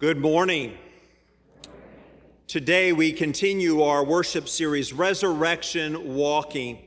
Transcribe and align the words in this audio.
Good 0.00 0.18
morning. 0.18 0.78
Today 2.46 2.92
we 2.92 3.10
continue 3.10 3.82
our 3.82 4.04
worship 4.04 4.48
series, 4.48 4.92
Resurrection 4.92 6.14
Walking, 6.14 6.78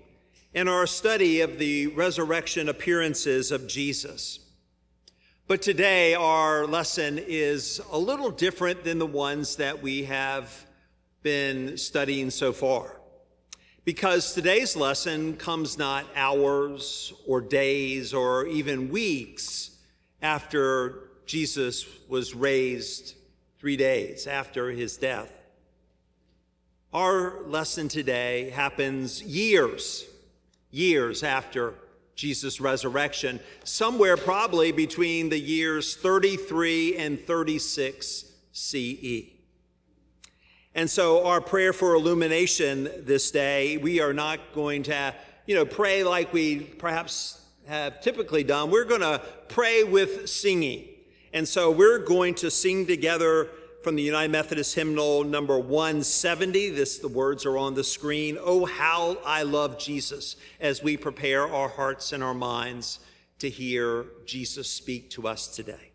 in 0.54 0.70
our 0.70 0.88
study 0.88 1.42
of 1.42 1.60
the 1.60 1.88
resurrection 1.88 2.70
appearances 2.70 3.52
of 3.52 3.68
Jesus. 3.68 4.40
But 5.46 5.62
today 5.62 6.14
our 6.16 6.66
lesson 6.66 7.20
is 7.28 7.82
a 7.92 7.98
little 7.98 8.32
different 8.32 8.86
than 8.86 8.98
the 8.98 9.06
ones 9.06 9.58
that 9.58 9.82
we 9.82 10.06
have 10.06 10.66
been 11.22 11.78
studying 11.78 12.30
so 12.30 12.54
far. 12.54 13.02
Because 13.84 14.34
today's 14.34 14.78
lesson 14.78 15.36
comes 15.36 15.78
not 15.78 16.06
hours 16.16 17.12
or 17.28 17.42
days 17.42 18.14
or 18.14 18.48
even 18.48 18.90
weeks 18.90 19.72
after 20.22 21.11
Jesus 21.26 21.86
was 22.08 22.34
raised 22.36 23.16
three 23.60 23.78
days 23.78 24.28
after 24.28 24.72
his 24.72 24.98
death. 24.98 25.32
Our 26.94 27.44
lesson 27.44 27.88
today 27.88 28.50
happens 28.50 29.22
years, 29.22 30.06
years 30.72 31.24
after 31.24 31.76
Jesus' 32.16 32.60
resurrection, 32.60 33.40
somewhere 33.64 34.18
probably 34.18 34.72
between 34.72 35.30
the 35.30 35.40
years 35.40 35.96
33 35.96 36.98
and 36.98 37.20
36 37.20 38.26
CE. 38.52 39.24
And 40.74 40.90
so, 40.90 41.26
our 41.26 41.42
prayer 41.42 41.74
for 41.74 41.96
illumination 41.96 42.90
this 43.00 43.32
day, 43.32 43.78
we 43.78 44.00
are 44.00 44.14
not 44.14 44.40
going 44.54 44.84
to, 44.84 45.14
you 45.46 45.56
know, 45.56 45.66
pray 45.66 46.04
like 46.04 46.32
we 46.32 46.60
perhaps 46.60 47.42
have 47.68 48.02
typically 48.02 48.44
done. 48.44 48.72
We're 48.72 48.86
going 48.86 49.02
to 49.02 49.22
pray 49.50 49.84
with 49.84 50.30
singing. 50.30 50.88
And 51.34 51.48
so 51.48 51.72
we're 51.72 52.00
going 52.00 52.36
to 52.36 52.52
sing 52.52 52.86
together 52.86 53.50
from 53.84 53.96
the 53.96 54.04
United 54.04 54.32
Methodist 54.32 54.76
hymnal 54.76 55.24
number 55.24 55.58
170. 55.58 56.70
This 56.70 57.00
the 57.00 57.08
words 57.08 57.46
are 57.46 57.58
on 57.58 57.74
the 57.74 57.84
screen. 57.84 58.38
Oh 58.40 58.66
how 58.66 59.18
I 59.26 59.44
love 59.44 59.80
Jesus 59.80 60.36
as 60.60 60.84
we 60.84 60.98
prepare 60.98 61.48
our 61.48 61.70
hearts 61.70 62.12
and 62.14 62.24
our 62.24 62.34
minds 62.34 63.00
to 63.40 63.50
hear 63.50 64.06
Jesus 64.26 64.70
speak 64.70 65.10
to 65.12 65.28
us 65.28 65.48
today. 65.48 65.92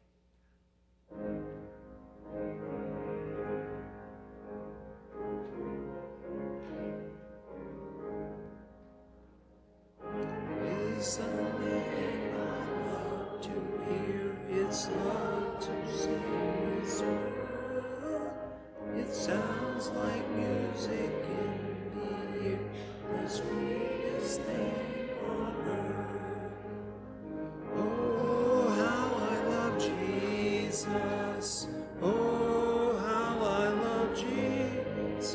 Sounds 19.16 19.88
like 19.88 20.28
music 20.32 21.10
in 21.24 21.90
the 21.94 22.48
ear, 22.48 22.58
the 23.10 23.28
sweetest 23.28 24.42
thing 24.42 25.08
on 25.26 25.54
earth. 25.66 26.20
Oh, 27.74 28.68
how 28.76 29.06
I 29.24 29.36
love 29.48 29.76
Jesus. 29.80 31.66
Oh, 32.02 32.98
how 32.98 33.38
I 33.40 33.68
love 33.70 34.14
Jesus. 34.14 35.34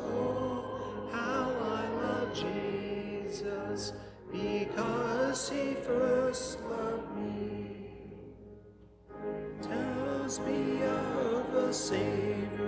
Oh, 0.00 1.08
how 1.12 1.54
I 1.62 1.88
love 2.02 2.34
Jesus 2.34 3.92
because 4.32 5.48
he 5.48 5.74
first 5.74 6.60
loved 6.62 7.16
me. 7.16 7.86
Tells 9.62 10.40
me 10.40 10.82
of 10.82 11.54
a 11.54 11.72
Savior. 11.72 12.27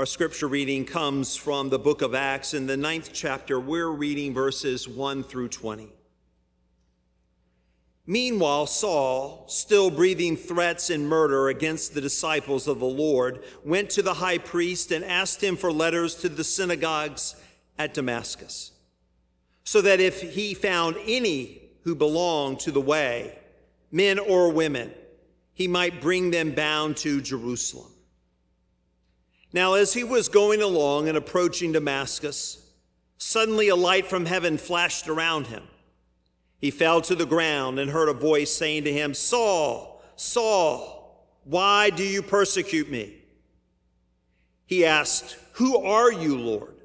Our 0.00 0.06
scripture 0.06 0.48
reading 0.48 0.86
comes 0.86 1.36
from 1.36 1.68
the 1.68 1.78
book 1.78 2.00
of 2.00 2.14
Acts 2.14 2.54
in 2.54 2.66
the 2.66 2.78
ninth 2.78 3.10
chapter. 3.12 3.60
We're 3.60 3.90
reading 3.90 4.32
verses 4.32 4.88
1 4.88 5.24
through 5.24 5.48
20. 5.48 5.90
Meanwhile, 8.06 8.66
Saul, 8.68 9.44
still 9.48 9.90
breathing 9.90 10.38
threats 10.38 10.88
and 10.88 11.06
murder 11.06 11.50
against 11.50 11.92
the 11.92 12.00
disciples 12.00 12.66
of 12.66 12.78
the 12.78 12.86
Lord, 12.86 13.44
went 13.62 13.90
to 13.90 14.00
the 14.00 14.14
high 14.14 14.38
priest 14.38 14.90
and 14.90 15.04
asked 15.04 15.44
him 15.44 15.54
for 15.54 15.70
letters 15.70 16.14
to 16.14 16.30
the 16.30 16.44
synagogues 16.44 17.36
at 17.78 17.92
Damascus, 17.92 18.72
so 19.64 19.82
that 19.82 20.00
if 20.00 20.22
he 20.22 20.54
found 20.54 20.96
any 21.04 21.60
who 21.82 21.94
belonged 21.94 22.60
to 22.60 22.72
the 22.72 22.80
way, 22.80 23.38
men 23.92 24.18
or 24.18 24.50
women, 24.50 24.94
he 25.52 25.68
might 25.68 26.00
bring 26.00 26.30
them 26.30 26.52
bound 26.52 26.96
to 26.96 27.20
Jerusalem. 27.20 27.89
Now, 29.52 29.74
as 29.74 29.94
he 29.94 30.04
was 30.04 30.28
going 30.28 30.62
along 30.62 31.08
and 31.08 31.16
approaching 31.16 31.72
Damascus, 31.72 32.70
suddenly 33.18 33.68
a 33.68 33.76
light 33.76 34.06
from 34.06 34.26
heaven 34.26 34.58
flashed 34.58 35.08
around 35.08 35.48
him. 35.48 35.64
He 36.58 36.70
fell 36.70 37.00
to 37.02 37.14
the 37.14 37.26
ground 37.26 37.78
and 37.78 37.90
heard 37.90 38.08
a 38.08 38.14
voice 38.14 38.52
saying 38.52 38.84
to 38.84 38.92
him, 38.92 39.14
Saul, 39.14 40.02
Saul, 40.14 41.26
why 41.44 41.90
do 41.90 42.04
you 42.04 42.22
persecute 42.22 42.90
me? 42.90 43.16
He 44.66 44.84
asked, 44.84 45.36
Who 45.54 45.78
are 45.78 46.12
you, 46.12 46.38
Lord? 46.38 46.76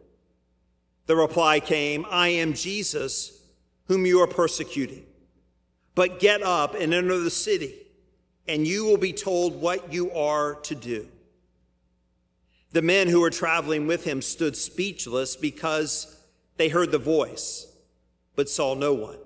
The 1.06 1.16
reply 1.16 1.60
came, 1.60 2.06
I 2.10 2.30
am 2.30 2.54
Jesus, 2.54 3.44
whom 3.88 4.06
you 4.06 4.22
are 4.22 4.28
persecuting. 4.28 5.06
But 5.94 6.20
get 6.20 6.42
up 6.42 6.74
and 6.74 6.94
enter 6.94 7.20
the 7.20 7.30
city, 7.30 7.76
and 8.48 8.66
you 8.66 8.86
will 8.86 8.98
be 8.98 9.14
told 9.14 9.62
what 9.62 9.94
you 9.94 10.12
are 10.12 10.56
to 10.56 10.74
do. 10.74 11.08
The 12.76 12.82
men 12.82 13.08
who 13.08 13.22
were 13.22 13.30
traveling 13.30 13.88
with 13.88 14.04
him 14.04 14.22
stood 14.22 14.58
speechless 14.58 15.38
because 15.38 16.14
they 16.58 16.68
heard 16.68 16.92
the 16.92 16.98
voice, 16.98 17.74
but 18.36 18.50
saw 18.50 18.74
no 18.76 18.94
one. 18.94 19.18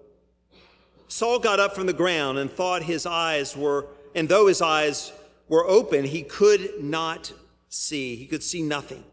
Saul 1.08 1.40
got 1.40 1.60
up 1.60 1.74
from 1.74 1.88
the 1.88 1.94
ground 1.94 2.38
and 2.38 2.52
thought 2.52 2.84
his 2.84 3.08
eyes 3.08 3.58
were, 3.58 3.88
and 4.14 4.30
though 4.30 4.46
his 4.46 4.62
eyes 4.62 5.12
were 5.48 5.68
open, 5.68 6.06
he 6.06 6.22
could 6.22 6.84
not 6.84 7.34
see. 7.70 8.16
He 8.16 8.28
could 8.28 8.44
see 8.44 8.62
nothing. 8.62 9.04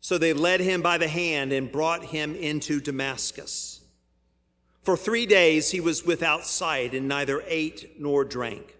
So 0.00 0.18
they 0.18 0.32
led 0.32 0.60
him 0.60 0.80
by 0.80 0.96
the 0.96 1.08
hand 1.08 1.52
and 1.52 1.72
brought 1.72 2.04
him 2.04 2.36
into 2.36 2.80
Damascus. 2.80 3.80
For 4.84 4.96
three 4.96 5.26
days 5.26 5.72
he 5.72 5.80
was 5.80 6.06
without 6.06 6.46
sight 6.46 6.94
and 6.94 7.08
neither 7.08 7.42
ate 7.48 8.00
nor 8.00 8.24
drank. 8.24 8.76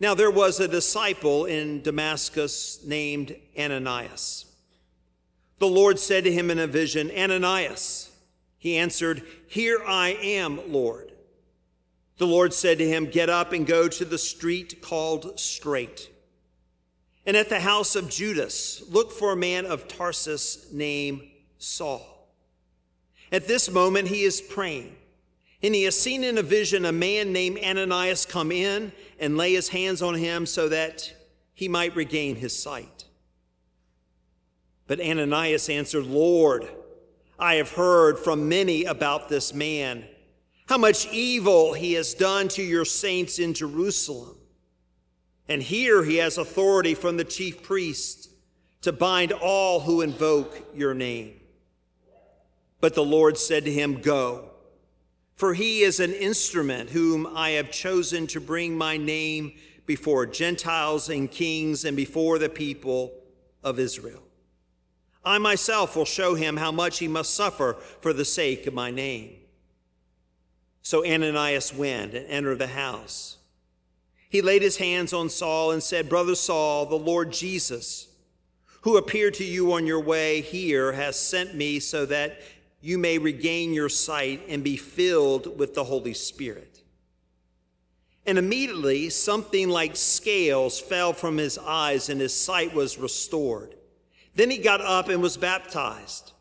Now 0.00 0.14
there 0.14 0.30
was 0.30 0.60
a 0.60 0.68
disciple 0.68 1.44
in 1.44 1.82
Damascus 1.82 2.84
named 2.84 3.36
Ananias. 3.58 4.46
The 5.58 5.66
Lord 5.66 5.98
said 5.98 6.24
to 6.24 6.32
him 6.32 6.50
in 6.50 6.58
a 6.58 6.66
vision, 6.66 7.10
Ananias. 7.10 8.10
He 8.58 8.76
answered, 8.76 9.22
Here 9.46 9.80
I 9.86 10.10
am, 10.20 10.72
Lord. 10.72 11.12
The 12.18 12.26
Lord 12.26 12.52
said 12.52 12.78
to 12.78 12.88
him, 12.88 13.06
Get 13.06 13.28
up 13.28 13.52
and 13.52 13.66
go 13.66 13.88
to 13.88 14.04
the 14.04 14.18
street 14.18 14.82
called 14.82 15.38
Straight. 15.38 16.10
And 17.26 17.36
at 17.36 17.48
the 17.48 17.60
house 17.60 17.96
of 17.96 18.10
Judas, 18.10 18.82
look 18.90 19.12
for 19.12 19.32
a 19.32 19.36
man 19.36 19.64
of 19.64 19.88
Tarsus 19.88 20.72
named 20.72 21.22
Saul. 21.58 22.28
At 23.32 23.48
this 23.48 23.70
moment, 23.70 24.08
he 24.08 24.22
is 24.22 24.40
praying. 24.40 24.96
And 25.64 25.74
he 25.74 25.84
has 25.84 25.98
seen 25.98 26.24
in 26.24 26.36
a 26.36 26.42
vision 26.42 26.84
a 26.84 26.92
man 26.92 27.32
named 27.32 27.58
Ananias 27.58 28.26
come 28.26 28.52
in 28.52 28.92
and 29.18 29.38
lay 29.38 29.54
his 29.54 29.70
hands 29.70 30.02
on 30.02 30.14
him 30.14 30.44
so 30.44 30.68
that 30.68 31.10
he 31.54 31.68
might 31.68 31.96
regain 31.96 32.36
his 32.36 32.54
sight. 32.54 33.06
But 34.86 35.00
Ananias 35.00 35.70
answered, 35.70 36.04
Lord, 36.04 36.68
I 37.38 37.54
have 37.54 37.70
heard 37.70 38.18
from 38.18 38.46
many 38.46 38.84
about 38.84 39.30
this 39.30 39.54
man, 39.54 40.04
how 40.66 40.76
much 40.76 41.10
evil 41.10 41.72
he 41.72 41.94
has 41.94 42.12
done 42.12 42.48
to 42.48 42.62
your 42.62 42.84
saints 42.84 43.38
in 43.38 43.54
Jerusalem. 43.54 44.36
And 45.48 45.62
here 45.62 46.04
he 46.04 46.16
has 46.16 46.36
authority 46.36 46.94
from 46.94 47.16
the 47.16 47.24
chief 47.24 47.62
priest 47.62 48.28
to 48.82 48.92
bind 48.92 49.32
all 49.32 49.80
who 49.80 50.02
invoke 50.02 50.62
your 50.74 50.92
name. 50.92 51.40
But 52.82 52.94
the 52.94 53.02
Lord 53.02 53.38
said 53.38 53.64
to 53.64 53.72
him, 53.72 54.02
Go 54.02 54.50
For 55.34 55.54
he 55.54 55.82
is 55.82 56.00
an 56.00 56.12
instrument 56.12 56.90
whom 56.90 57.26
I 57.26 57.50
have 57.50 57.70
chosen 57.70 58.26
to 58.28 58.40
bring 58.40 58.78
my 58.78 58.96
name 58.96 59.54
before 59.86 60.26
Gentiles 60.26 61.08
and 61.08 61.30
kings 61.30 61.84
and 61.84 61.96
before 61.96 62.38
the 62.38 62.48
people 62.48 63.12
of 63.62 63.78
Israel. 63.78 64.22
I 65.24 65.38
myself 65.38 65.96
will 65.96 66.04
show 66.04 66.34
him 66.34 66.56
how 66.56 66.70
much 66.70 66.98
he 66.98 67.08
must 67.08 67.34
suffer 67.34 67.76
for 68.00 68.12
the 68.12 68.24
sake 68.24 68.66
of 68.66 68.74
my 68.74 68.90
name. 68.90 69.36
So 70.82 71.04
Ananias 71.04 71.72
went 71.72 72.14
and 72.14 72.26
entered 72.28 72.58
the 72.58 72.66
house. 72.66 73.38
He 74.28 74.42
laid 74.42 74.62
his 74.62 74.76
hands 74.76 75.12
on 75.12 75.30
Saul 75.30 75.70
and 75.70 75.82
said, 75.82 76.08
Brother 76.08 76.34
Saul, 76.34 76.86
the 76.86 76.96
Lord 76.96 77.32
Jesus, 77.32 78.08
who 78.82 78.98
appeared 78.98 79.34
to 79.34 79.44
you 79.44 79.72
on 79.72 79.86
your 79.86 80.00
way 80.00 80.42
here, 80.42 80.92
has 80.92 81.18
sent 81.18 81.54
me 81.54 81.80
so 81.80 82.04
that 82.06 82.38
you 82.84 82.98
may 82.98 83.16
regain 83.16 83.72
your 83.72 83.88
sight 83.88 84.42
and 84.46 84.62
be 84.62 84.76
filled 84.76 85.58
with 85.58 85.74
the 85.74 85.84
Holy 85.84 86.12
Spirit. 86.12 86.82
And 88.26 88.36
immediately 88.36 89.08
something 89.08 89.70
like 89.70 89.96
scales 89.96 90.78
fell 90.78 91.14
from 91.14 91.38
his 91.38 91.56
eyes 91.56 92.10
and 92.10 92.20
his 92.20 92.34
sight 92.34 92.74
was 92.74 92.98
restored. 92.98 93.74
Then 94.34 94.50
he 94.50 94.58
got 94.58 94.82
up 94.82 95.08
and 95.08 95.22
was 95.22 95.38
baptized. 95.38 96.34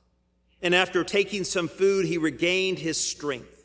And 0.61 0.75
after 0.75 1.05
taking 1.05 1.45
some 1.45 1.69
food, 1.69 2.07
he 2.07 2.17
regained 2.17 2.79
his 2.79 2.99
strength. 2.99 3.63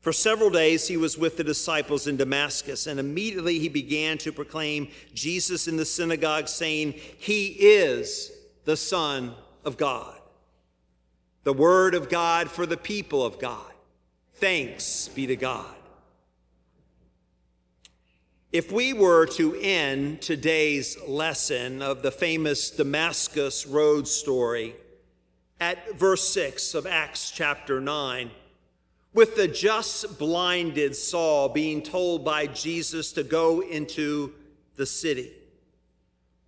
For 0.00 0.14
several 0.14 0.48
days 0.48 0.88
he 0.88 0.96
was 0.96 1.18
with 1.18 1.36
the 1.36 1.44
disciples 1.44 2.06
in 2.06 2.16
Damascus, 2.16 2.86
and 2.86 2.98
immediately 2.98 3.58
he 3.58 3.68
began 3.68 4.16
to 4.18 4.32
proclaim 4.32 4.88
Jesus 5.12 5.68
in 5.68 5.76
the 5.76 5.84
synagogue, 5.84 6.48
saying, 6.48 6.94
He 7.18 7.48
is 7.48 8.32
the 8.64 8.78
Son 8.78 9.34
of 9.62 9.76
God 9.76 10.20
the 11.44 11.52
word 11.52 11.94
of 11.94 12.08
God 12.08 12.50
for 12.50 12.66
the 12.66 12.76
people 12.76 13.24
of 13.24 13.38
God. 13.38 13.70
Thanks 14.34 15.08
be 15.08 15.26
to 15.26 15.36
God. 15.36 15.66
If 18.50 18.72
we 18.72 18.92
were 18.92 19.26
to 19.26 19.54
end 19.60 20.22
today's 20.22 20.96
lesson 21.06 21.82
of 21.82 22.02
the 22.02 22.10
famous 22.10 22.70
Damascus 22.70 23.66
Road 23.66 24.08
story 24.08 24.74
at 25.60 25.98
verse 25.98 26.28
6 26.28 26.74
of 26.74 26.86
Acts 26.86 27.30
chapter 27.30 27.80
9, 27.80 28.30
with 29.12 29.36
the 29.36 29.48
just 29.48 30.18
blinded 30.18 30.96
Saul 30.96 31.48
being 31.48 31.82
told 31.82 32.24
by 32.24 32.46
Jesus 32.46 33.12
to 33.12 33.22
go 33.22 33.60
into 33.60 34.32
the 34.76 34.86
city, 34.86 35.32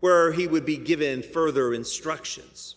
where 0.00 0.32
he 0.32 0.46
would 0.46 0.64
be 0.64 0.76
given 0.76 1.22
further 1.22 1.74
instructions. 1.74 2.75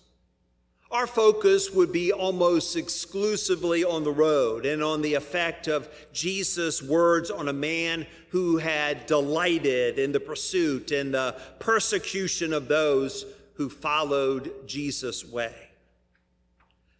Our 0.91 1.05
focus 1.05 1.69
would 1.69 1.91
be 1.91 2.11
almost 2.11 2.75
exclusively 2.75 3.83
on 3.83 4.03
the 4.03 4.11
road 4.11 4.65
and 4.65 4.83
on 4.83 5.03
the 5.03 5.13
effect 5.13 5.67
of 5.67 5.87
Jesus' 6.11 6.81
words 6.81 7.29
on 7.29 7.47
a 7.47 7.53
man 7.53 8.07
who 8.29 8.57
had 8.57 9.05
delighted 9.05 9.99
in 9.99 10.11
the 10.11 10.19
pursuit 10.19 10.91
and 10.91 11.13
the 11.13 11.35
persecution 11.59 12.53
of 12.53 12.67
those 12.67 13.25
who 13.53 13.69
followed 13.69 14.51
Jesus' 14.65 15.23
way. 15.23 15.53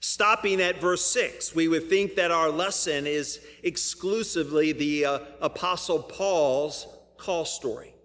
Stopping 0.02 0.62
at 0.62 0.80
verse 0.80 1.06
6, 1.08 1.56
we 1.56 1.68
would 1.68 1.90
think 1.90 2.16
that 2.16 2.30
our 2.30 2.52
lesson 2.52 3.08
is 3.08 3.40
exclusively 3.64 4.72
the 4.72 5.06
uh, 5.06 5.20
Apostle 5.42 6.04
Paul's 6.04 6.86
call 7.18 7.44
story. 7.44 7.96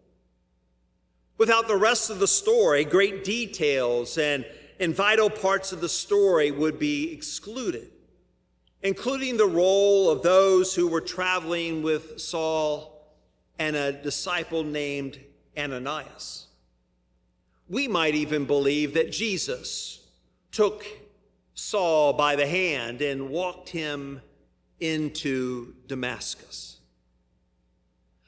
Without 1.37 1.69
the 1.69 1.77
rest 1.77 2.09
of 2.09 2.21
the 2.21 2.27
story, 2.27 2.85
great 2.85 3.23
details 3.23 4.17
and 4.17 4.47
and 4.81 4.95
vital 4.95 5.31
parts 5.31 5.73
of 5.73 5.81
the 5.81 5.89
story 5.89 6.51
would 6.51 6.79
be 6.79 7.13
excluded, 7.13 7.91
including 8.83 9.37
the 9.37 9.47
role 9.47 10.11
of 10.11 10.23
those 10.23 10.75
who 10.75 10.89
were 10.89 11.01
traveling 11.01 11.83
with 11.83 12.21
Saul 12.21 13.07
and 13.59 13.77
a 13.77 13.93
disciple 13.93 14.65
named 14.65 15.19
Ananias. 15.57 16.47
We 17.69 17.89
might 17.89 18.15
even 18.15 18.45
believe 18.45 18.95
that 18.95 19.13
Jesus 19.13 20.07
took 20.53 20.85
Saul 21.55 22.13
by 22.13 22.37
the 22.37 22.47
hand 22.47 23.01
and 23.01 23.31
walked 23.31 23.71
him 23.71 24.21
into 24.81 25.75
Damascus. 25.87 26.79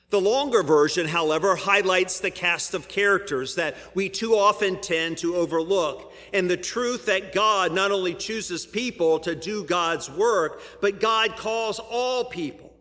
The 0.08 0.20
longer 0.20 0.62
version, 0.62 1.08
however, 1.08 1.56
highlights 1.56 2.20
the 2.20 2.31
cast 2.31 2.75
of 2.75 2.87
characters 2.87 3.56
that 3.56 3.75
we 3.94 4.08
too 4.08 4.37
often 4.37 4.81
tend 4.81 5.19
to 5.19 5.35
overlook 5.35 6.12
and 6.32 6.49
the 6.49 6.56
truth 6.56 7.06
that 7.06 7.32
God 7.32 7.73
not 7.73 7.91
only 7.91 8.14
chooses 8.14 8.64
people 8.64 9.19
to 9.20 9.35
do 9.35 9.64
God's 9.64 10.08
work, 10.08 10.62
but 10.81 11.00
God 11.00 11.37
calls 11.37 11.81
all 11.81 12.25
people, 12.25 12.73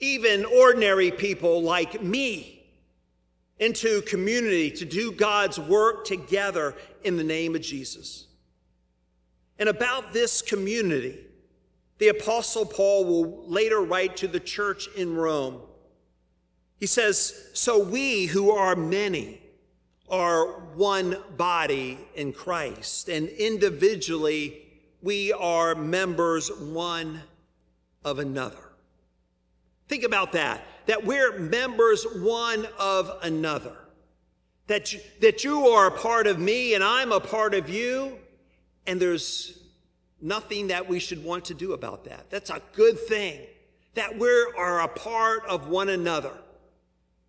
even 0.00 0.44
ordinary 0.44 1.12
people 1.12 1.62
like 1.62 2.02
me, 2.02 2.66
into 3.60 4.02
community 4.02 4.72
to 4.72 4.84
do 4.84 5.12
God's 5.12 5.60
work 5.60 6.04
together 6.04 6.74
in 7.04 7.16
the 7.16 7.24
name 7.24 7.54
of 7.54 7.62
Jesus. 7.62 8.26
And 9.60 9.68
about 9.68 10.12
this 10.12 10.42
community, 10.42 11.20
the 11.98 12.08
Apostle 12.08 12.66
Paul 12.66 13.04
will 13.04 13.48
later 13.48 13.80
write 13.80 14.16
to 14.18 14.28
the 14.28 14.40
church 14.40 14.88
in 14.96 15.14
Rome 15.14 15.60
he 16.78 16.86
says, 16.86 17.50
So 17.54 17.82
we 17.82 18.26
who 18.26 18.50
are 18.50 18.76
many 18.76 19.40
are 20.08 20.46
one 20.74 21.16
body 21.36 21.98
in 22.14 22.32
Christ, 22.32 23.08
and 23.08 23.28
individually 23.28 24.62
we 25.02 25.32
are 25.32 25.74
members 25.74 26.50
one 26.50 27.22
of 28.04 28.18
another. 28.18 28.56
Think 29.88 30.04
about 30.04 30.32
that, 30.32 30.64
that 30.86 31.04
we're 31.04 31.38
members 31.38 32.04
one 32.04 32.66
of 32.78 33.10
another. 33.22 33.76
That 34.66 34.92
you, 34.92 35.00
that 35.20 35.44
you 35.44 35.66
are 35.68 35.86
a 35.86 35.90
part 35.90 36.26
of 36.26 36.38
me 36.38 36.74
and 36.74 36.84
I'm 36.84 37.10
a 37.10 37.20
part 37.20 37.54
of 37.54 37.70
you, 37.70 38.18
and 38.86 39.00
there's 39.00 39.58
nothing 40.20 40.68
that 40.68 40.86
we 40.88 40.98
should 40.98 41.24
want 41.24 41.46
to 41.46 41.54
do 41.54 41.72
about 41.72 42.04
that. 42.04 42.28
That's 42.30 42.50
a 42.50 42.60
good 42.74 42.98
thing, 42.98 43.40
that 43.94 44.18
we 44.18 44.28
are 44.56 44.80
a 44.82 44.88
part 44.88 45.46
of 45.46 45.68
one 45.68 45.88
another. 45.88 46.32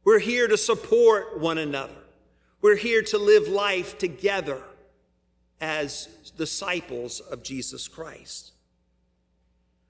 We're 0.04 0.20
here 0.20 0.48
to 0.48 0.58
support 0.58 1.40
one 1.40 1.58
another. 1.58 1.94
We're 2.62 2.76
here 2.76 3.02
to 3.04 3.18
live 3.18 3.48
life 3.48 3.98
together 3.98 4.62
as 5.62 6.08
disciples 6.38 7.20
of 7.20 7.44
Jesus 7.44 7.88
Christ. 7.88 8.54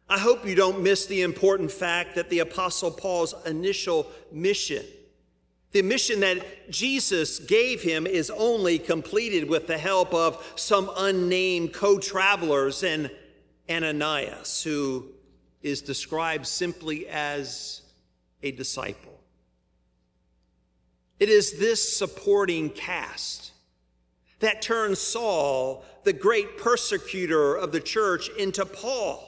I 0.09 0.17
hope 0.17 0.45
you 0.47 0.55
don't 0.55 0.81
miss 0.81 1.05
the 1.05 1.21
important 1.21 1.71
fact 1.71 2.15
that 2.15 2.29
the 2.29 2.39
Apostle 2.39 2.89
Paul's 2.89 3.35
initial 3.45 4.07
mission, 4.31 4.83
the 5.71 5.83
mission 5.83 6.21
that 6.21 6.71
Jesus 6.71 7.37
gave 7.37 7.83
him, 7.83 8.07
is 8.07 8.31
only 8.31 8.79
completed 8.79 9.47
with 9.47 9.67
the 9.67 9.77
help 9.77 10.11
of 10.15 10.43
some 10.55 10.89
unnamed 10.97 11.73
co 11.73 11.99
travelers 11.99 12.81
and 12.81 13.11
Ananias, 13.69 14.63
who 14.63 15.05
is 15.61 15.83
described 15.83 16.47
simply 16.47 17.07
as 17.07 17.81
a 18.41 18.51
disciple. 18.51 19.18
It 21.19 21.29
is 21.29 21.59
this 21.59 21.97
supporting 21.97 22.69
cast 22.69 23.51
that 24.39 24.61
turns 24.61 24.99
Saul, 24.99 25.83
the 26.03 26.13
great 26.13 26.57
persecutor 26.57 27.55
of 27.55 27.71
the 27.71 27.81
church, 27.81 28.29
into 28.37 28.65
Paul, 28.65 29.25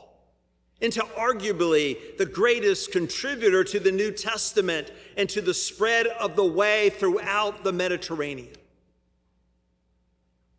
into 0.79 1.01
arguably 1.01 2.17
the 2.17 2.25
greatest 2.25 2.91
contributor 2.91 3.63
to 3.65 3.79
the 3.79 3.91
New 3.91 4.11
Testament 4.11 4.91
and 5.17 5.29
to 5.29 5.41
the 5.41 5.53
spread 5.53 6.07
of 6.07 6.35
the 6.35 6.45
way 6.45 6.89
throughout 6.89 7.63
the 7.63 7.73
Mediterranean. 7.73 8.55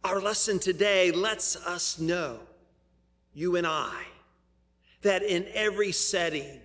Our 0.05 0.21
lesson 0.21 0.59
today 0.59 1.12
lets 1.12 1.57
us 1.57 1.99
know, 1.99 2.41
you 3.33 3.57
and 3.57 3.67
I, 3.67 4.05
that 5.01 5.23
in 5.23 5.47
every 5.55 5.93
setting, 5.93 6.61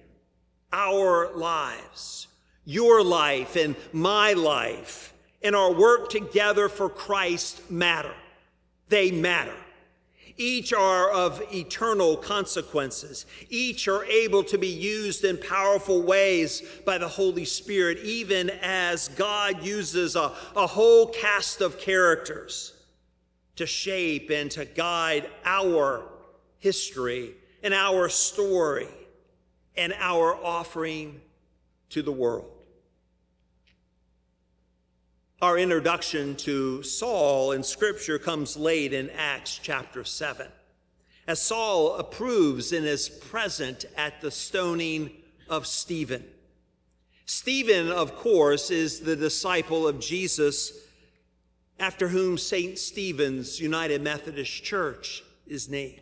our 0.73 1.35
lives, 1.35 2.27
your 2.67 3.01
life 3.01 3.55
and 3.55 3.77
my 3.93 4.33
life 4.33 5.13
and 5.41 5.55
our 5.55 5.71
work 5.71 6.09
together 6.09 6.67
for 6.67 6.89
Christ 6.89 7.71
matter. 7.71 8.13
They 8.89 9.09
matter. 9.09 9.55
Each 10.35 10.73
are 10.73 11.09
of 11.09 11.41
eternal 11.51 12.17
consequences. 12.17 13.25
Each 13.49 13.87
are 13.87 14.03
able 14.05 14.43
to 14.43 14.57
be 14.57 14.67
used 14.67 15.23
in 15.23 15.37
powerful 15.37 16.03
ways 16.03 16.61
by 16.85 16.97
the 16.97 17.07
Holy 17.07 17.45
Spirit, 17.45 17.99
even 18.03 18.49
as 18.61 19.07
God 19.09 19.65
uses 19.65 20.17
a, 20.17 20.33
a 20.55 20.67
whole 20.67 21.07
cast 21.07 21.61
of 21.61 21.79
characters 21.79 22.73
to 23.55 23.65
shape 23.65 24.29
and 24.29 24.51
to 24.51 24.65
guide 24.65 25.29
our 25.45 26.03
history 26.59 27.33
and 27.63 27.73
our 27.73 28.09
story 28.09 28.89
and 29.77 29.93
our 29.99 30.35
offering 30.35 31.21
to 31.89 32.01
the 32.01 32.11
world. 32.11 32.51
Our 35.41 35.57
introduction 35.57 36.35
to 36.37 36.81
Saul 36.83 37.51
in 37.51 37.63
Scripture 37.63 38.17
comes 38.17 38.57
late 38.57 38.91
in 38.91 39.09
Acts 39.11 39.59
chapter 39.61 40.03
7. 40.03 40.47
as 41.27 41.41
Saul 41.41 41.95
approves 41.95 42.71
and 42.71 42.85
is 42.85 43.09
present 43.09 43.85
at 43.97 44.21
the 44.21 44.31
stoning 44.31 45.11
of 45.49 45.67
Stephen. 45.67 46.23
Stephen, 47.25 47.91
of 47.91 48.15
course, 48.15 48.71
is 48.71 49.01
the 49.01 49.15
disciple 49.15 49.85
of 49.87 49.99
Jesus 49.99 50.71
after 51.79 52.07
whom 52.07 52.37
St. 52.37 52.79
Stephen's 52.79 53.59
United 53.59 54.01
Methodist 54.01 54.63
Church 54.63 55.23
is 55.45 55.67
named. 55.67 55.99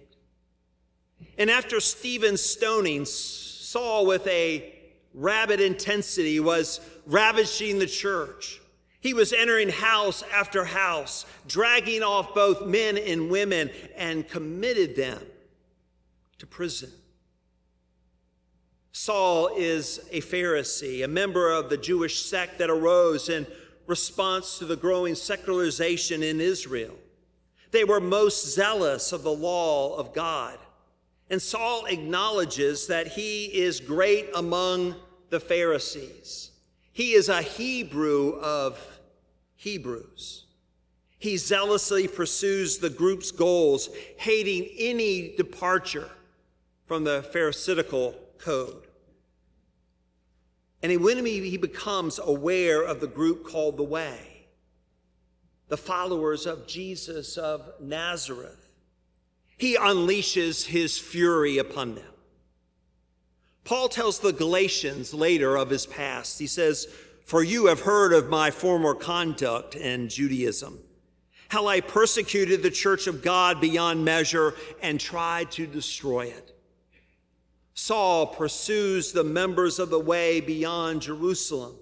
And 1.37 1.49
after 1.49 1.79
Stephen's 1.79 2.41
stoning, 2.41 3.05
Saul, 3.05 4.05
with 4.05 4.25
a 4.27 4.74
rabid 5.15 5.61
intensity, 5.61 6.39
was 6.39 6.81
ravaging 7.07 7.79
the 7.79 7.87
church. 7.87 8.61
He 8.99 9.13
was 9.13 9.33
entering 9.33 9.69
house 9.69 10.23
after 10.33 10.65
house, 10.65 11.25
dragging 11.47 12.03
off 12.03 12.33
both 12.35 12.65
men 12.65 12.97
and 12.97 13.29
women, 13.29 13.69
and 13.95 14.27
committed 14.27 14.95
them 14.95 15.21
to 16.39 16.45
prison. 16.45 16.91
Saul 18.91 19.49
is 19.55 19.99
a 20.11 20.21
Pharisee, 20.21 21.03
a 21.03 21.07
member 21.07 21.51
of 21.51 21.69
the 21.69 21.77
Jewish 21.77 22.21
sect 22.21 22.59
that 22.59 22.69
arose 22.69 23.29
in 23.29 23.45
response 23.87 24.57
to 24.57 24.65
the 24.65 24.75
growing 24.75 25.15
secularization 25.15 26.23
in 26.23 26.41
Israel. 26.41 26.95
They 27.71 27.83
were 27.83 27.99
most 27.99 28.47
zealous 28.53 29.11
of 29.11 29.23
the 29.23 29.31
law 29.31 29.95
of 29.97 30.13
God. 30.13 30.57
And 31.29 31.41
Saul 31.41 31.85
acknowledges 31.85 32.87
that 32.87 33.07
he 33.07 33.45
is 33.45 33.79
great 33.79 34.29
among 34.35 34.95
the 35.29 35.39
Pharisees. 35.39 36.51
He 36.91 37.13
is 37.13 37.29
a 37.29 37.41
Hebrew 37.41 38.39
of 38.39 38.79
Hebrews. 39.55 40.45
He 41.17 41.37
zealously 41.37 42.07
pursues 42.07 42.77
the 42.77 42.89
group's 42.89 43.31
goals, 43.31 43.89
hating 44.17 44.69
any 44.77 45.35
departure 45.35 46.09
from 46.85 47.03
the 47.03 47.23
Pharisaical 47.23 48.15
code. 48.37 48.87
And 50.83 51.03
when 51.03 51.25
he 51.25 51.57
becomes 51.57 52.19
aware 52.19 52.83
of 52.83 52.99
the 52.99 53.07
group 53.07 53.43
called 53.47 53.77
the 53.77 53.83
Way, 53.83 54.45
the 55.67 55.77
followers 55.77 56.45
of 56.45 56.67
Jesus 56.67 57.37
of 57.37 57.73
Nazareth, 57.81 58.69
he 59.57 59.75
unleashes 59.75 60.67
his 60.67 60.99
fury 60.99 61.57
upon 61.57 61.95
them. 61.95 62.05
Paul 63.65 63.89
tells 63.89 64.19
the 64.19 64.31
Galatians 64.31 65.13
later 65.13 65.57
of 65.57 65.71
his 65.71 65.87
past, 65.87 66.37
he 66.39 66.47
says, 66.47 66.87
For 67.25 67.43
you 67.43 67.65
have 67.65 67.81
heard 67.81 68.13
of 68.13 68.29
my 68.29 68.51
former 68.51 68.93
conduct 68.93 69.75
in 69.75 70.07
Judaism, 70.07 70.79
how 71.49 71.65
I 71.65 71.81
persecuted 71.81 72.61
the 72.61 72.69
church 72.69 73.07
of 73.07 73.23
God 73.23 73.59
beyond 73.59 74.05
measure 74.05 74.53
and 74.83 74.99
tried 74.99 75.51
to 75.53 75.65
destroy 75.65 76.27
it. 76.27 76.55
Saul 77.73 78.27
pursues 78.27 79.11
the 79.11 79.23
members 79.23 79.79
of 79.79 79.89
the 79.89 79.99
way 79.99 80.41
beyond 80.41 81.01
Jerusalem. 81.01 81.75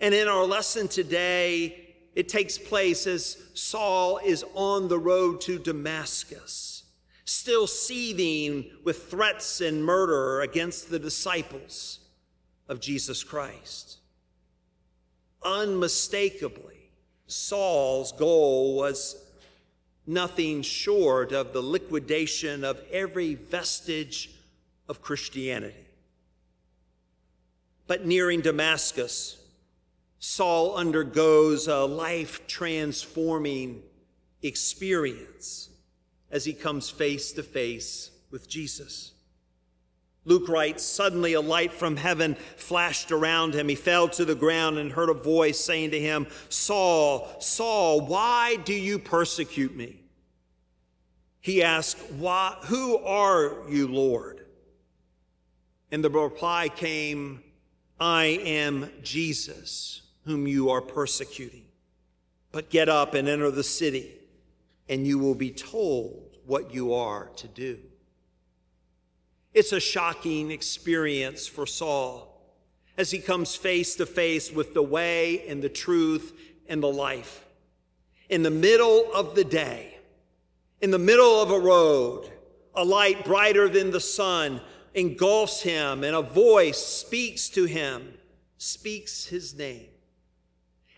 And 0.00 0.14
in 0.14 0.26
our 0.26 0.44
lesson 0.44 0.88
today, 0.88 1.84
it 2.14 2.28
takes 2.30 2.56
place 2.56 3.06
as 3.06 3.36
Saul 3.52 4.18
is 4.24 4.44
on 4.54 4.88
the 4.88 4.98
road 4.98 5.40
to 5.42 5.58
Damascus, 5.58 6.83
still 7.24 7.66
seething 7.66 8.70
with 8.84 9.10
threats 9.10 9.60
and 9.60 9.84
murder 9.84 10.40
against 10.42 10.90
the 10.90 10.98
disciples 10.98 12.00
of 12.68 12.80
Jesus 12.80 13.24
Christ. 13.24 13.98
Unmistakably, 15.42 16.90
Saul's 17.26 18.12
goal 18.12 18.76
was 18.76 19.16
nothing 20.06 20.62
short 20.62 21.32
of 21.32 21.52
the 21.52 21.62
liquidation 21.62 22.64
of 22.64 22.80
every 22.90 23.34
vestige 23.34 24.30
of 24.88 25.00
Christianity. 25.00 25.86
But 27.86 28.06
nearing 28.06 28.40
Damascus, 28.40 29.38
Saul 30.18 30.76
undergoes 30.76 31.68
a 31.68 31.84
life 31.84 32.46
transforming 32.46 33.82
experience 34.42 35.70
as 36.34 36.44
he 36.44 36.52
comes 36.52 36.90
face 36.90 37.30
to 37.30 37.44
face 37.44 38.10
with 38.32 38.48
Jesus. 38.48 39.12
Luke 40.24 40.48
writes, 40.48 40.82
Suddenly 40.82 41.34
a 41.34 41.40
light 41.40 41.72
from 41.72 41.96
heaven 41.96 42.34
flashed 42.56 43.12
around 43.12 43.54
him. 43.54 43.68
He 43.68 43.76
fell 43.76 44.08
to 44.08 44.24
the 44.24 44.34
ground 44.34 44.76
and 44.76 44.90
heard 44.90 45.10
a 45.10 45.14
voice 45.14 45.60
saying 45.60 45.92
to 45.92 46.00
him, 46.00 46.26
Saul, 46.48 47.28
Saul, 47.38 48.00
why 48.00 48.56
do 48.56 48.74
you 48.74 48.98
persecute 48.98 49.76
me? 49.76 50.00
He 51.40 51.62
asked, 51.62 51.98
why, 52.10 52.56
Who 52.64 52.98
are 52.98 53.68
you, 53.68 53.86
Lord? 53.86 54.44
And 55.92 56.02
the 56.02 56.10
reply 56.10 56.68
came, 56.68 57.44
I 58.00 58.24
am 58.24 58.90
Jesus, 59.04 60.02
whom 60.24 60.48
you 60.48 60.70
are 60.70 60.80
persecuting. 60.80 61.66
But 62.50 62.70
get 62.70 62.88
up 62.88 63.14
and 63.14 63.28
enter 63.28 63.52
the 63.52 63.62
city, 63.62 64.10
and 64.88 65.06
you 65.06 65.18
will 65.18 65.34
be 65.34 65.50
told 65.50 66.36
what 66.46 66.74
you 66.74 66.94
are 66.94 67.30
to 67.36 67.48
do. 67.48 67.78
It's 69.52 69.72
a 69.72 69.80
shocking 69.80 70.50
experience 70.50 71.46
for 71.46 71.66
Saul 71.66 72.30
as 72.96 73.10
he 73.10 73.18
comes 73.18 73.54
face 73.56 73.96
to 73.96 74.06
face 74.06 74.52
with 74.52 74.74
the 74.74 74.82
way 74.82 75.46
and 75.48 75.62
the 75.62 75.68
truth 75.68 76.32
and 76.68 76.82
the 76.82 76.92
life. 76.92 77.44
In 78.28 78.42
the 78.42 78.50
middle 78.50 79.12
of 79.14 79.34
the 79.34 79.44
day, 79.44 79.98
in 80.80 80.90
the 80.90 80.98
middle 80.98 81.40
of 81.40 81.50
a 81.50 81.58
road, 81.58 82.30
a 82.74 82.84
light 82.84 83.24
brighter 83.24 83.68
than 83.68 83.90
the 83.90 84.00
sun 84.00 84.60
engulfs 84.94 85.62
him, 85.62 86.04
and 86.04 86.14
a 86.14 86.22
voice 86.22 86.78
speaks 86.78 87.48
to 87.50 87.64
him, 87.64 88.14
speaks 88.58 89.26
his 89.26 89.54
name. 89.54 89.88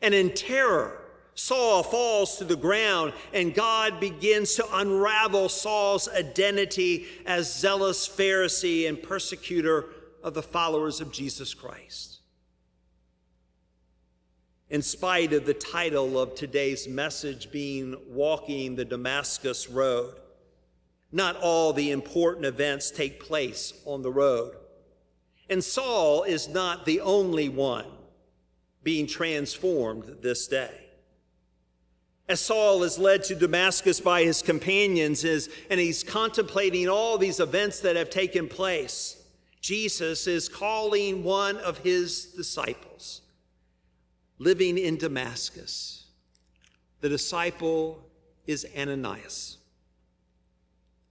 And 0.02 0.14
in 0.14 0.32
terror, 0.32 1.00
Saul 1.36 1.82
falls 1.82 2.38
to 2.38 2.44
the 2.44 2.56
ground, 2.56 3.12
and 3.34 3.54
God 3.54 4.00
begins 4.00 4.54
to 4.54 4.66
unravel 4.72 5.50
Saul's 5.50 6.08
identity 6.08 7.06
as 7.26 7.54
zealous 7.54 8.08
Pharisee 8.08 8.88
and 8.88 9.00
persecutor 9.00 9.84
of 10.22 10.32
the 10.32 10.42
followers 10.42 11.02
of 11.02 11.12
Jesus 11.12 11.52
Christ. 11.52 12.20
In 14.70 14.80
spite 14.80 15.34
of 15.34 15.44
the 15.44 15.54
title 15.54 16.18
of 16.18 16.34
today's 16.34 16.88
message 16.88 17.50
being 17.52 17.96
Walking 18.08 18.74
the 18.74 18.86
Damascus 18.86 19.68
Road, 19.68 20.14
not 21.12 21.36
all 21.36 21.74
the 21.74 21.90
important 21.90 22.46
events 22.46 22.90
take 22.90 23.20
place 23.20 23.74
on 23.84 24.00
the 24.00 24.10
road. 24.10 24.56
And 25.50 25.62
Saul 25.62 26.22
is 26.22 26.48
not 26.48 26.86
the 26.86 27.02
only 27.02 27.50
one 27.50 27.86
being 28.82 29.06
transformed 29.06 30.16
this 30.22 30.48
day. 30.48 30.85
As 32.28 32.40
Saul 32.40 32.82
is 32.82 32.98
led 32.98 33.22
to 33.24 33.36
Damascus 33.36 34.00
by 34.00 34.24
his 34.24 34.42
companions 34.42 35.22
is, 35.22 35.48
and 35.70 35.78
he's 35.78 36.02
contemplating 36.02 36.88
all 36.88 37.18
these 37.18 37.38
events 37.38 37.80
that 37.80 37.94
have 37.94 38.10
taken 38.10 38.48
place, 38.48 39.22
Jesus 39.60 40.26
is 40.26 40.48
calling 40.48 41.22
one 41.22 41.56
of 41.58 41.78
his 41.78 42.26
disciples 42.26 43.22
living 44.38 44.76
in 44.76 44.96
Damascus. 44.96 46.06
The 47.00 47.08
disciple 47.08 48.04
is 48.46 48.66
Ananias. 48.76 49.58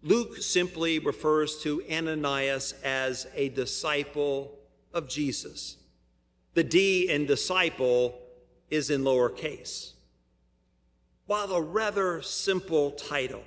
Luke 0.04 0.38
simply 0.38 1.00
refers 1.00 1.62
to 1.64 1.82
Ananias 1.92 2.74
as 2.84 3.26
a 3.34 3.50
disciple 3.50 4.60
of 4.94 5.10
Jesus. 5.10 5.78
The 6.54 6.64
D 6.64 7.10
in 7.10 7.26
disciple 7.26 8.20
is 8.70 8.90
in 8.90 9.02
lowercase. 9.02 9.95
While 11.28 11.52
a 11.54 11.62
rather 11.62 12.22
simple 12.22 12.92
title, 12.92 13.44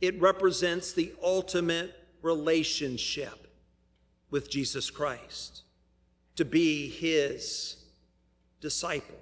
it 0.00 0.20
represents 0.20 0.92
the 0.92 1.12
ultimate 1.22 1.94
relationship 2.22 3.48
with 4.30 4.50
Jesus 4.50 4.90
Christ, 4.90 5.62
to 6.36 6.44
be 6.44 6.88
his 6.88 7.76
disciple. 8.60 9.18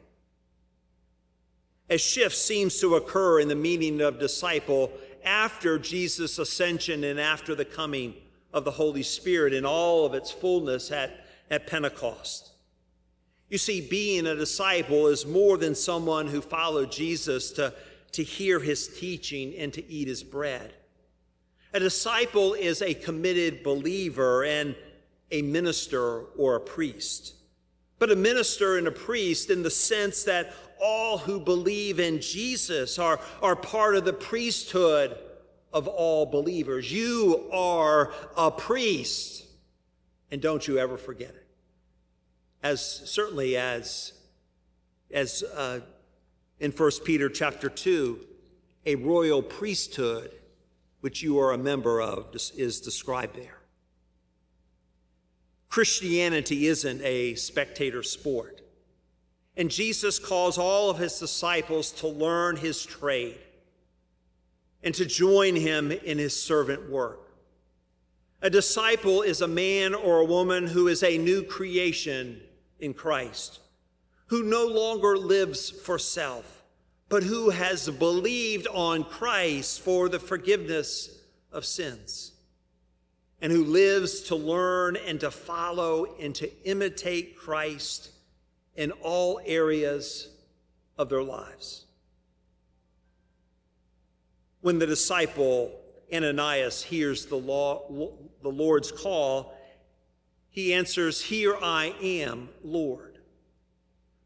A 1.91 1.99
shift 1.99 2.37
seems 2.37 2.81
to 2.81 2.95
occur 2.95 3.41
in 3.41 3.49
the 3.49 3.55
meaning 3.55 4.01
of 4.01 4.19
disciple 4.19 4.91
after 5.25 5.79
Jesus' 5.79 6.39
ascension 6.39 7.05
and 7.05 7.21
after 7.21 7.55
the 7.55 7.65
coming 7.65 8.15
of 8.53 8.65
the 8.65 8.71
Holy 8.71 9.03
Spirit 9.03 9.53
in 9.53 9.67
all 9.67 10.07
of 10.07 10.15
its 10.15 10.31
fullness 10.31 10.91
at, 10.91 11.27
at 11.51 11.67
Pentecost. 11.67 12.52
You 13.53 13.59
see, 13.59 13.83
being 13.83 14.27
a 14.27 14.35
disciple 14.35 15.09
is 15.09 15.27
more 15.27 15.59
than 15.59 15.75
someone 15.75 16.27
who 16.27 16.41
followed 16.41 16.91
Jesus 16.91 17.53
to, 17.53 17.75
to 18.13 18.23
hear 18.23 18.59
his 18.59 18.89
teaching 18.99 19.55
and 19.59 19.71
to 19.75 19.87
eat 19.93 20.09
his 20.09 20.23
bread. 20.23 20.73
A 21.75 21.79
disciple 21.79 22.55
is 22.55 22.81
a 22.81 22.95
committed 22.95 23.63
believer 23.63 24.43
and 24.43 24.75
a 25.31 25.43
minister 25.43 26.21
or 26.39 26.57
a 26.57 26.61
priest. 26.61 27.35
But 27.99 28.11
a 28.11 28.17
minister 28.17 28.79
and 28.79 28.87
a 28.87 28.91
priest 28.91 29.51
in 29.51 29.63
the 29.63 29.71
sense 29.71 30.25
that 30.25 30.55
all 30.83 31.19
who 31.19 31.39
believe 31.39 32.01
in 32.01 32.23
Jesus 32.23 32.99
are, 32.99 33.21
are 33.43 33.55
part 33.55 33.97
of 33.97 34.07
the 34.07 34.15
priesthood 34.15 35.19
of 35.75 35.89
all 35.89 36.25
believers. 36.25 36.91
You 36.91 37.51
are 37.53 38.15
a 38.35 38.51
priest. 38.51 39.45
And 40.31 40.41
don't 40.41 40.67
you 40.67 40.79
ever 40.79 40.97
forget 40.97 41.29
it. 41.29 41.42
As 42.63 42.85
certainly 43.11 43.57
as, 43.57 44.13
as 45.13 45.43
uh, 45.43 45.81
in 46.61 46.71
1 46.71 46.91
Peter 47.05 47.29
chapter 47.29 47.69
2, 47.69 48.21
a 48.87 48.95
royal 48.97 49.43
priesthood, 49.43 50.31
which 51.01 51.23
you 51.23 51.39
are 51.41 51.53
a 51.53 51.59
member 51.59 52.01
of, 52.01 52.35
is 52.57 52.81
described 52.81 53.37
there. 53.37 53.59
Christianity 55.69 56.67
isn't 56.67 57.01
a 57.03 57.35
spectator 57.35 58.03
sport. 58.03 58.61
And 59.57 59.71
Jesus 59.71 60.19
calls 60.19 60.57
all 60.57 60.91
of 60.91 60.99
his 60.99 61.19
disciples 61.19 61.91
to 61.93 62.09
learn 62.09 62.57
his 62.57 62.85
trade 62.85 63.39
and 64.83 64.95
to 64.95 65.05
join 65.05 65.57
him 65.57 65.91
in 65.91 66.19
his 66.19 66.41
servant 66.41 66.91
work. 66.91 67.33
A 68.41 68.51
disciple 68.51 69.23
is 69.23 69.41
a 69.41 69.49
man 69.49 69.95
or 69.95 70.21
a 70.21 70.25
woman 70.25 70.67
who 70.67 70.89
is 70.89 71.03
a 71.03 71.19
new 71.19 71.43
creation 71.43 72.41
in 72.83 72.93
Christ, 72.93 73.61
who 74.27 74.43
no 74.43 74.67
longer 74.67 75.17
lives 75.17 75.71
for 75.71 75.99
self, 75.99 76.65
but 77.09 77.23
who 77.23 77.51
has 77.51 77.89
believed 77.89 78.67
on 78.67 79.05
Christ 79.05 79.81
for 79.81 80.09
the 80.09 80.19
forgiveness 80.19 81.17
of 81.53 81.65
sins, 81.65 82.33
and 83.41 83.53
who 83.53 83.65
lives 83.65 84.23
to 84.25 84.37
learn 84.37 84.97
and 84.97 85.21
to 85.21 85.31
follow 85.31 86.17
and 86.21 86.35
to 86.35 86.51
imitate 86.67 87.37
Christ 87.37 88.11
in 88.75 88.91
all 89.03 89.41
areas 89.47 90.29
of 90.99 91.09
their 91.09 91.23
lives. 91.23 91.85
When 94.61 94.79
the 94.79 94.87
disciple 94.87 95.79
Ananias 96.13 96.83
hears 96.83 97.27
the, 97.27 97.37
law, 97.37 98.09
the 98.43 98.49
Lord's 98.49 98.93
call, 98.93 99.55
he 100.53 100.75
answers, 100.75 101.23
Here 101.23 101.57
I 101.61 101.95
am, 102.01 102.51
Lord. 102.63 103.19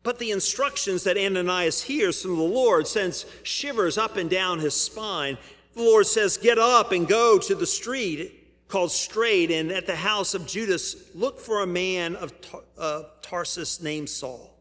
But 0.03 0.19
the 0.19 0.33
instructions 0.33 1.05
that 1.05 1.17
Ananias 1.17 1.83
hears 1.83 2.21
from 2.21 2.37
the 2.37 2.43
Lord 2.43 2.87
sends 2.87 3.27
shivers 3.45 3.97
up 3.97 4.17
and 4.17 4.29
down 4.29 4.59
his 4.59 4.75
spine. 4.75 5.39
The 5.75 5.83
Lord 5.83 6.07
says, 6.07 6.37
Get 6.37 6.59
up 6.59 6.93
and 6.93 7.09
go 7.09 7.39
to 7.39 7.55
the 7.55 7.67
street 7.67 8.69
called 8.69 8.91
Straight, 8.91 9.53
and 9.53 9.71
at 9.71 9.87
the 9.87 9.97
house 9.97 10.35
of 10.35 10.47
Judas, 10.47 10.97
look 11.15 11.39
for 11.41 11.63
a 11.63 11.67
man 11.67 12.17
of 12.17 12.33
uh, 12.77 13.05
Tarsus 13.23 13.81
named 13.81 14.09
Saul. 14.09 14.59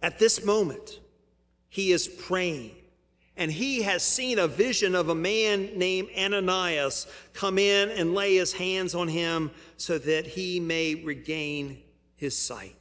At 0.00 0.18
this 0.18 0.44
moment, 0.44 1.00
he 1.68 1.92
is 1.92 2.08
praying 2.08 2.72
and 3.36 3.50
he 3.50 3.82
has 3.82 4.02
seen 4.02 4.38
a 4.38 4.46
vision 4.46 4.94
of 4.94 5.08
a 5.08 5.14
man 5.14 5.78
named 5.78 6.08
Ananias 6.16 7.06
come 7.32 7.58
in 7.58 7.90
and 7.90 8.14
lay 8.14 8.36
his 8.36 8.52
hands 8.52 8.94
on 8.94 9.08
him 9.08 9.50
so 9.76 9.98
that 9.98 10.26
he 10.26 10.60
may 10.60 10.96
regain 10.96 11.82
his 12.14 12.36
sight. 12.36 12.76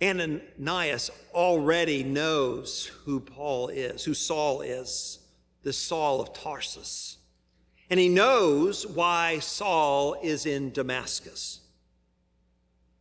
Ananias 0.00 1.10
already 1.34 2.04
knows 2.04 2.86
who 3.04 3.18
Paul 3.18 3.68
is, 3.68 4.04
who 4.04 4.14
Saul 4.14 4.60
is, 4.60 5.18
the 5.62 5.72
Saul 5.72 6.20
of 6.20 6.32
Tarsus. 6.32 7.16
And 7.90 7.98
he 7.98 8.08
knows 8.08 8.86
why 8.86 9.40
Saul 9.40 10.16
is 10.22 10.46
in 10.46 10.70
Damascus. 10.70 11.60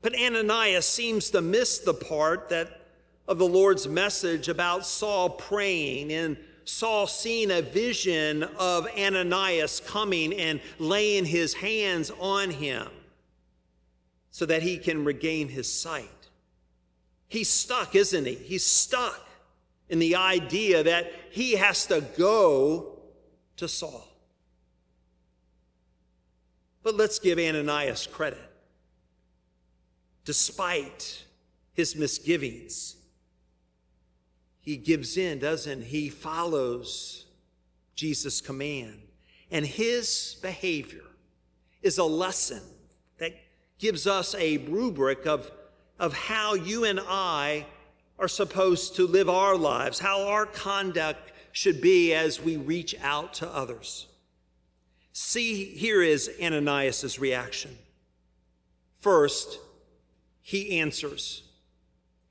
But 0.01 0.15
Ananias 0.19 0.87
seems 0.87 1.29
to 1.31 1.41
miss 1.41 1.79
the 1.79 1.93
part 1.93 2.49
that 2.49 2.76
of 3.27 3.37
the 3.37 3.47
Lord's 3.47 3.87
message 3.87 4.47
about 4.47 4.85
Saul 4.85 5.29
praying 5.29 6.11
and 6.11 6.37
Saul 6.65 7.07
seeing 7.07 7.49
a 7.49 7.61
vision 7.61 8.43
of 8.43 8.87
Ananias 8.97 9.81
coming 9.85 10.33
and 10.33 10.59
laying 10.79 11.25
his 11.25 11.53
hands 11.53 12.11
on 12.19 12.51
him 12.51 12.87
so 14.31 14.45
that 14.45 14.61
he 14.61 14.77
can 14.77 15.05
regain 15.05 15.47
his 15.47 15.71
sight. 15.71 16.09
He's 17.27 17.49
stuck, 17.49 17.95
isn't 17.95 18.25
he? 18.25 18.35
He's 18.35 18.65
stuck 18.65 19.27
in 19.89 19.99
the 19.99 20.15
idea 20.15 20.83
that 20.83 21.11
he 21.31 21.53
has 21.53 21.85
to 21.87 22.01
go 22.17 22.99
to 23.55 23.67
Saul. 23.67 24.07
But 26.83 26.95
let's 26.95 27.19
give 27.19 27.39
Ananias 27.39 28.07
credit. 28.07 28.39
Despite 30.25 31.23
his 31.73 31.95
misgivings, 31.95 32.96
he 34.67 34.75
gives 34.75 35.15
in, 35.15 35.39
doesn't 35.39 35.81
he? 35.81 36.09
follows 36.09 37.23
Jesus' 37.95 38.41
command. 38.41 38.99
And 39.49 39.65
his 39.65 40.35
behavior 40.41 41.05
is 41.81 41.99
a 41.99 42.03
lesson 42.03 42.61
that 43.17 43.31
gives 43.79 44.05
us 44.05 44.35
a 44.35 44.57
rubric 44.57 45.25
of, 45.25 45.49
of 45.97 46.13
how 46.13 46.53
you 46.55 46.83
and 46.83 46.99
I 46.99 47.65
are 48.19 48.27
supposed 48.27 48.97
to 48.97 49.07
live 49.07 49.29
our 49.29 49.55
lives, 49.55 49.99
how 49.99 50.27
our 50.27 50.45
conduct 50.45 51.31
should 51.53 51.79
be 51.79 52.13
as 52.13 52.41
we 52.41 52.57
reach 52.57 52.93
out 53.01 53.35
to 53.35 53.47
others. 53.47 54.07
See, 55.13 55.63
here 55.63 56.01
is 56.01 56.29
Ananias' 56.43 57.17
reaction. 57.17 57.77
First, 58.99 59.59
he 60.41 60.81
answers. 60.81 61.43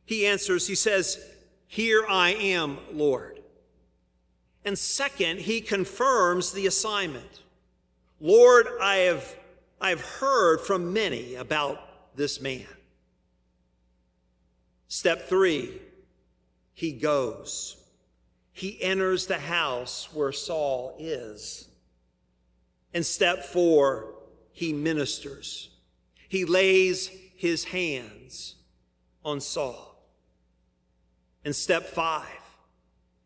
He 0.04 0.26
answers, 0.26 0.66
he 0.66 0.74
says, 0.74 1.18
here 1.66 2.04
I 2.08 2.30
am, 2.30 2.78
Lord. 2.92 3.40
And 4.64 4.78
second, 4.78 5.40
he 5.40 5.60
confirms 5.60 6.52
the 6.52 6.66
assignment. 6.66 7.42
Lord, 8.20 8.66
I 8.80 8.96
have, 8.96 9.36
I've 9.80 10.00
heard 10.00 10.60
from 10.60 10.92
many 10.92 11.34
about 11.34 12.16
this 12.16 12.40
man. 12.40 12.66
Step 14.88 15.28
three, 15.28 15.80
he 16.74 16.92
goes. 16.92 17.76
He 18.52 18.82
enters 18.82 19.26
the 19.26 19.38
house 19.38 20.08
where 20.12 20.32
Saul 20.32 20.96
is. 20.98 21.68
And 22.94 23.04
step 23.04 23.44
four, 23.44 24.14
he 24.52 24.72
ministers. 24.72 25.70
He 26.28 26.44
lays 26.44 27.10
his 27.36 27.64
hands 27.64 28.54
on 29.24 29.40
Saul. 29.40 29.95
And 31.46 31.54
step 31.54 31.86
five, 31.86 32.26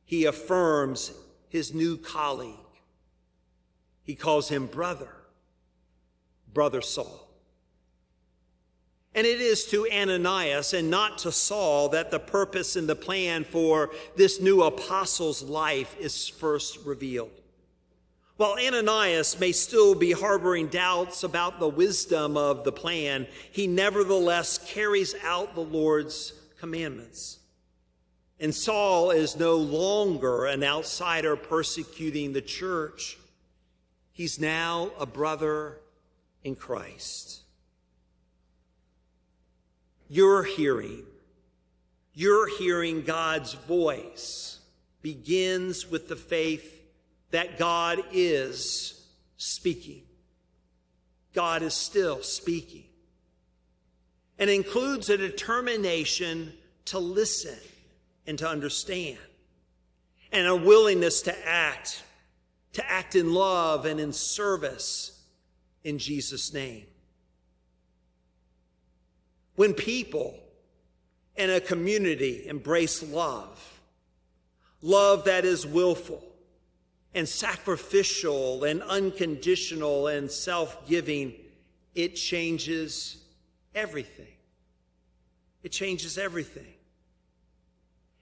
he 0.04 0.26
affirms 0.26 1.10
his 1.48 1.72
new 1.72 1.96
colleague. 1.96 2.52
He 4.02 4.14
calls 4.14 4.50
him 4.50 4.66
brother, 4.66 5.08
brother 6.52 6.82
Saul. 6.82 7.30
And 9.14 9.26
it 9.26 9.40
is 9.40 9.64
to 9.68 9.88
Ananias 9.90 10.74
and 10.74 10.90
not 10.90 11.16
to 11.20 11.32
Saul 11.32 11.88
that 11.88 12.10
the 12.10 12.20
purpose 12.20 12.76
and 12.76 12.86
the 12.86 12.94
plan 12.94 13.42
for 13.42 13.90
this 14.16 14.38
new 14.38 14.64
apostle's 14.64 15.42
life 15.42 15.96
is 15.98 16.28
first 16.28 16.84
revealed. 16.84 17.40
While 18.36 18.58
Ananias 18.58 19.40
may 19.40 19.52
still 19.52 19.94
be 19.94 20.12
harboring 20.12 20.66
doubts 20.66 21.22
about 21.22 21.58
the 21.58 21.68
wisdom 21.68 22.36
of 22.36 22.64
the 22.64 22.72
plan, 22.72 23.26
he 23.50 23.66
nevertheless 23.66 24.58
carries 24.58 25.14
out 25.24 25.54
the 25.54 25.62
Lord's 25.62 26.34
commandments. 26.58 27.38
And 28.40 28.54
Saul 28.54 29.10
is 29.10 29.36
no 29.36 29.56
longer 29.56 30.46
an 30.46 30.64
outsider 30.64 31.36
persecuting 31.36 32.32
the 32.32 32.40
church. 32.40 33.18
He's 34.12 34.40
now 34.40 34.92
a 34.98 35.04
brother 35.04 35.76
in 36.42 36.56
Christ. 36.56 37.40
You're 40.08 40.42
hearing, 40.42 41.04
you're 42.14 42.48
hearing 42.58 43.02
God's 43.02 43.52
voice 43.52 44.58
begins 45.02 45.88
with 45.88 46.08
the 46.08 46.16
faith 46.16 46.82
that 47.30 47.58
God 47.58 48.02
is 48.10 49.06
speaking. 49.36 50.02
God 51.34 51.62
is 51.62 51.74
still 51.74 52.22
speaking. 52.22 52.84
And 54.38 54.48
includes 54.48 55.10
a 55.10 55.18
determination 55.18 56.54
to 56.86 56.98
listen 56.98 57.56
and 58.30 58.38
to 58.38 58.48
understand, 58.48 59.18
and 60.30 60.46
a 60.46 60.54
willingness 60.54 61.22
to 61.22 61.48
act, 61.48 62.04
to 62.72 62.88
act 62.88 63.16
in 63.16 63.34
love 63.34 63.86
and 63.86 63.98
in 63.98 64.12
service 64.12 65.20
in 65.82 65.98
Jesus' 65.98 66.54
name. 66.54 66.86
When 69.56 69.74
people 69.74 70.38
in 71.34 71.50
a 71.50 71.60
community 71.60 72.46
embrace 72.46 73.02
love, 73.02 73.80
love 74.80 75.24
that 75.24 75.44
is 75.44 75.66
willful 75.66 76.22
and 77.12 77.28
sacrificial 77.28 78.62
and 78.62 78.80
unconditional 78.84 80.06
and 80.06 80.30
self 80.30 80.86
giving, 80.86 81.34
it 81.96 82.14
changes 82.14 83.24
everything. 83.74 84.36
It 85.64 85.72
changes 85.72 86.16
everything. 86.16 86.74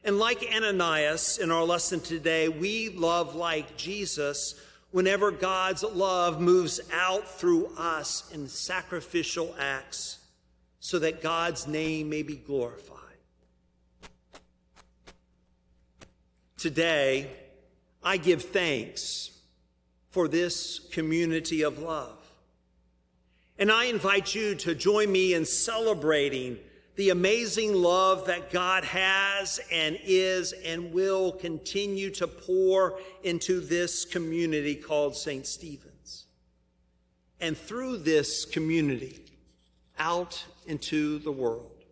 And 0.04 0.18
like 0.18 0.44
Ananias 0.54 1.38
in 1.38 1.50
our 1.50 1.64
lesson 1.64 2.00
today, 2.00 2.48
we 2.48 2.88
love 2.90 3.34
like 3.34 3.76
Jesus 3.76 4.54
whenever 4.90 5.30
God's 5.30 5.82
love 5.82 6.40
moves 6.40 6.80
out 6.92 7.28
through 7.28 7.70
us 7.76 8.30
in 8.32 8.48
sacrificial 8.48 9.54
acts 9.58 10.18
so 10.80 10.98
that 11.00 11.20
God's 11.20 11.66
name 11.66 12.08
may 12.08 12.22
be 12.22 12.36
glorified. 12.36 12.94
Today, 16.56 17.30
I 18.02 18.16
give 18.16 18.42
thanks 18.42 19.30
for 20.08 20.28
this 20.28 20.78
community 20.90 21.62
of 21.62 21.78
love. 21.78 22.16
And 23.58 23.70
I 23.70 23.84
invite 23.84 24.34
you 24.34 24.54
to 24.56 24.74
join 24.74 25.10
me 25.10 25.34
in 25.34 25.44
celebrating 25.44 26.58
the 26.98 27.10
amazing 27.10 27.74
love 27.74 28.26
that 28.26 28.50
God 28.50 28.82
has 28.82 29.60
and 29.70 29.96
is 30.02 30.52
and 30.52 30.92
will 30.92 31.30
continue 31.30 32.10
to 32.10 32.26
pour 32.26 32.98
into 33.22 33.60
this 33.60 34.04
community 34.04 34.74
called 34.74 35.16
St. 35.16 35.46
Stephen's. 35.46 36.26
And 37.40 37.56
through 37.56 37.98
this 37.98 38.44
community, 38.44 39.24
out 39.96 40.44
into 40.66 41.20
the 41.20 41.30
world. 41.30 41.84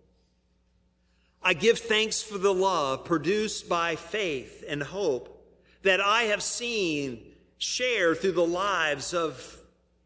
I 1.40 1.54
give 1.54 1.78
thanks 1.78 2.20
for 2.20 2.36
the 2.36 2.52
love 2.52 3.04
produced 3.04 3.68
by 3.68 3.94
faith 3.94 4.64
and 4.68 4.82
hope 4.82 5.40
that 5.82 6.00
I 6.00 6.24
have 6.24 6.42
seen 6.42 7.22
shared 7.58 8.18
through 8.18 8.32
the 8.32 8.44
lives 8.44 9.14
of, 9.14 9.56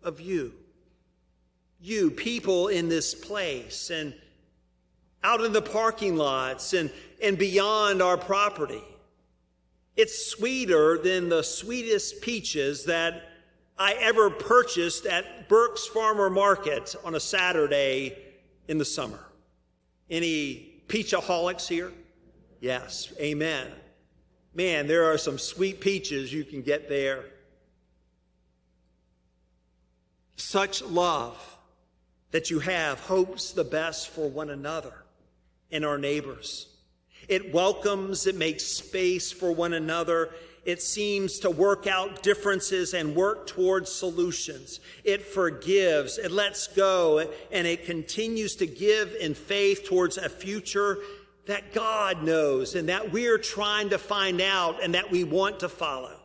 of 0.02 0.20
you. 0.20 0.52
You, 1.80 2.10
people 2.10 2.68
in 2.68 2.90
this 2.90 3.14
place, 3.14 3.88
and 3.88 4.12
out 5.22 5.42
in 5.42 5.52
the 5.52 5.62
parking 5.62 6.16
lots 6.16 6.72
and, 6.72 6.90
and 7.22 7.36
beyond 7.36 8.02
our 8.02 8.16
property. 8.16 8.82
It's 9.96 10.26
sweeter 10.30 10.98
than 10.98 11.28
the 11.28 11.42
sweetest 11.42 12.22
peaches 12.22 12.84
that 12.86 13.28
I 13.78 13.94
ever 13.94 14.30
purchased 14.30 15.06
at 15.06 15.48
Burke's 15.48 15.86
Farmer 15.86 16.30
Market 16.30 16.94
on 17.04 17.14
a 17.14 17.20
Saturday 17.20 18.16
in 18.68 18.78
the 18.78 18.84
summer. 18.84 19.20
Any 20.08 20.82
peachaholics 20.88 21.68
here? 21.68 21.92
Yes, 22.60 23.12
amen. 23.18 23.68
Man, 24.54 24.86
there 24.86 25.04
are 25.04 25.18
some 25.18 25.38
sweet 25.38 25.80
peaches 25.80 26.32
you 26.32 26.44
can 26.44 26.62
get 26.62 26.88
there. 26.88 27.24
Such 30.36 30.82
love 30.82 31.58
that 32.30 32.50
you 32.50 32.60
have 32.60 33.00
hopes 33.00 33.52
the 33.52 33.64
best 33.64 34.08
for 34.08 34.28
one 34.28 34.50
another 34.50 34.92
and 35.72 35.84
our 35.84 35.98
neighbors. 35.98 36.66
It 37.28 37.52
welcomes, 37.52 38.26
it 38.26 38.34
makes 38.34 38.64
space 38.64 39.30
for 39.30 39.52
one 39.52 39.72
another. 39.72 40.30
It 40.64 40.82
seems 40.82 41.38
to 41.40 41.50
work 41.50 41.86
out 41.86 42.22
differences 42.22 42.92
and 42.92 43.14
work 43.14 43.46
towards 43.46 43.90
solutions. 43.90 44.80
It 45.04 45.22
forgives, 45.22 46.18
it 46.18 46.32
lets 46.32 46.66
go, 46.66 47.30
and 47.50 47.66
it 47.66 47.86
continues 47.86 48.56
to 48.56 48.66
give 48.66 49.14
in 49.20 49.34
faith 49.34 49.84
towards 49.84 50.18
a 50.18 50.28
future 50.28 50.98
that 51.46 51.72
God 51.72 52.22
knows 52.22 52.74
and 52.74 52.88
that 52.88 53.12
we're 53.12 53.38
trying 53.38 53.90
to 53.90 53.98
find 53.98 54.40
out 54.40 54.82
and 54.82 54.94
that 54.94 55.10
we 55.10 55.24
want 55.24 55.60
to 55.60 55.68
follow. 55.68 56.16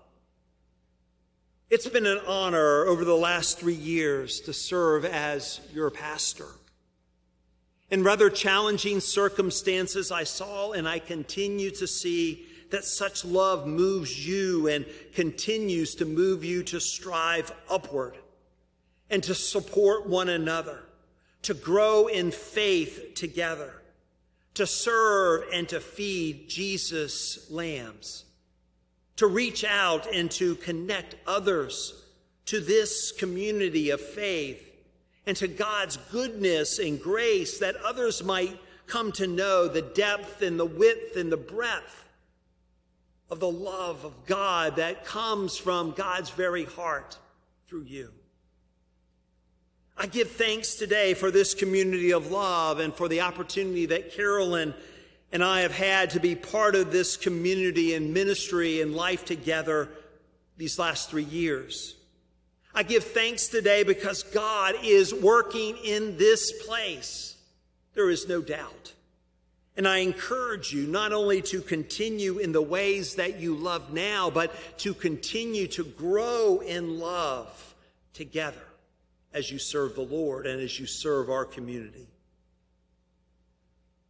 It's 1.69 1.87
been 1.87 2.05
an 2.05 2.19
honor 2.27 2.85
over 2.85 3.03
the 3.03 3.15
last 3.15 3.57
three 3.59 3.73
years 3.73 4.41
to 4.41 4.53
serve 4.53 5.03
as 5.03 5.61
your 5.73 5.89
pastor. 5.89 6.47
In 7.91 8.03
rather 8.03 8.29
challenging 8.29 8.99
circumstances, 8.99 10.11
I 10.11 10.23
saw 10.23 10.71
and 10.71 10.87
I 10.87 10.99
continue 10.99 11.69
to 11.71 11.87
see 11.87 12.45
that 12.71 12.83
such 12.83 13.23
love 13.23 13.67
moves 13.67 14.27
you 14.27 14.67
and 14.67 14.85
continues 15.13 15.95
to 15.95 16.05
move 16.05 16.43
you 16.43 16.63
to 16.63 16.79
strive 16.79 17.51
upward 17.69 18.17
and 19.09 19.21
to 19.23 19.35
support 19.35 20.07
one 20.07 20.29
another, 20.29 20.81
to 21.43 21.53
grow 21.53 22.07
in 22.07 22.31
faith 22.31 23.13
together, 23.13 23.81
to 24.55 24.65
serve 24.65 25.43
and 25.53 25.69
to 25.69 25.79
feed 25.79 26.49
Jesus' 26.49 27.49
lambs, 27.51 28.25
to 29.17 29.27
reach 29.27 29.63
out 29.63 30.11
and 30.11 30.31
to 30.31 30.55
connect 30.55 31.15
others 31.27 32.03
to 32.45 32.59
this 32.59 33.11
community 33.11 33.91
of 33.91 34.01
faith 34.01 34.74
and 35.27 35.35
to 35.37 35.47
God's 35.47 35.97
goodness 36.11 36.79
and 36.79 37.01
grace 37.01 37.59
that 37.59 37.75
others 37.77 38.23
might 38.23 38.59
come 38.87 39.11
to 39.13 39.27
know 39.27 39.67
the 39.67 39.81
depth 39.81 40.41
and 40.41 40.59
the 40.59 40.65
width 40.65 41.15
and 41.17 41.31
the 41.31 41.37
breadth 41.37 42.05
of 43.29 43.39
the 43.39 43.49
love 43.49 44.05
of 44.05 44.25
God 44.25 44.75
that 44.75 45.05
comes 45.05 45.57
from 45.57 45.91
God's 45.91 46.29
very 46.29 46.65
heart 46.65 47.17
through 47.67 47.83
you. 47.83 48.11
I 49.97 50.07
give 50.07 50.31
thanks 50.31 50.75
today 50.75 51.13
for 51.13 51.31
this 51.31 51.53
community 51.53 52.11
of 52.11 52.29
love 52.29 52.79
and 52.79 52.93
for 52.93 53.07
the 53.07 53.21
opportunity 53.21 53.87
that 53.87 54.11
Carolyn 54.11 54.73
and 55.31 55.43
I 55.43 55.61
have 55.61 55.71
had 55.71 56.11
to 56.11 56.19
be 56.19 56.35
part 56.35 56.75
of 56.75 56.91
this 56.91 57.17
community 57.17 57.95
and 57.95 58.13
ministry 58.13 58.81
and 58.81 58.93
life 58.93 59.25
together 59.25 59.89
these 60.57 60.77
last 60.77 61.09
three 61.09 61.23
years. 61.23 61.94
I 62.77 62.83
give 62.83 63.05
thanks 63.05 63.47
today 63.47 63.83
because 63.83 64.23
God 64.23 64.75
is 64.83 65.13
working 65.13 65.77
in 65.77 66.17
this 66.17 66.51
place. 66.65 67.37
There 67.93 68.09
is 68.09 68.27
no 68.27 68.41
doubt. 68.41 68.91
And 69.77 69.87
I 69.87 69.99
encourage 69.99 70.73
you 70.73 70.85
not 70.85 71.13
only 71.13 71.41
to 71.43 71.61
continue 71.61 72.37
in 72.37 72.51
the 72.51 72.61
ways 72.61 73.15
that 73.15 73.39
you 73.39 73.55
love 73.55 73.93
now, 73.93 74.29
but 74.29 74.53
to 74.79 74.93
continue 74.93 75.67
to 75.67 75.85
grow 75.85 76.59
in 76.59 76.99
love 76.99 77.75
together 78.13 78.67
as 79.33 79.49
you 79.49 79.57
serve 79.57 79.95
the 79.95 80.01
Lord 80.01 80.45
and 80.45 80.61
as 80.61 80.77
you 80.77 80.85
serve 80.85 81.29
our 81.29 81.45
community. 81.45 82.07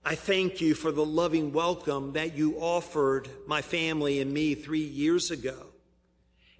I 0.04 0.16
thank 0.16 0.60
you 0.60 0.74
for 0.74 0.92
the 0.92 1.06
loving 1.06 1.54
welcome 1.54 2.14
that 2.14 2.36
you 2.36 2.58
offered 2.58 3.30
my 3.46 3.62
family 3.62 4.22
and 4.22 4.34
me 4.34 4.56
three 4.56 4.86
years 4.86 5.30
ago 5.30 5.68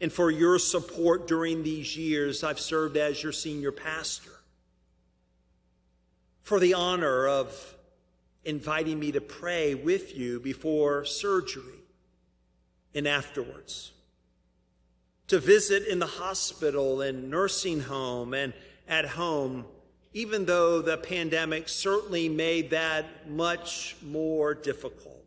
and 0.02 0.12
for 0.12 0.30
your 0.30 0.60
support 0.60 1.28
during 1.28 1.64
these 1.64 1.96
years 1.98 2.44
I've 2.44 2.60
served 2.60 2.98
as 2.98 3.22
your 3.24 3.32
senior 3.32 3.72
pastor. 3.72 4.32
For 6.44 6.60
the 6.60 6.74
honor 6.74 7.28
of 7.28 7.76
inviting 8.44 9.00
me 9.00 9.12
to 9.14 9.22
pray 9.22 9.74
with 9.74 10.16
you 10.16 10.40
before 10.40 11.06
surgery 11.06 11.80
and 12.94 13.08
afterwards. 13.08 13.92
To 15.30 15.40
visit 15.40 15.88
in 15.88 16.00
the 16.00 16.06
hospital 16.06 17.02
and 17.02 17.32
nursing 17.32 17.82
home 17.82 18.34
and 18.36 18.54
at 18.88 19.06
home, 19.06 19.66
even 20.14 20.46
though 20.46 20.82
the 20.82 20.98
pandemic 20.98 21.68
certainly 21.68 22.30
made 22.30 22.70
that 22.70 23.28
much 23.28 23.96
more 24.04 24.54
difficult. 24.54 25.26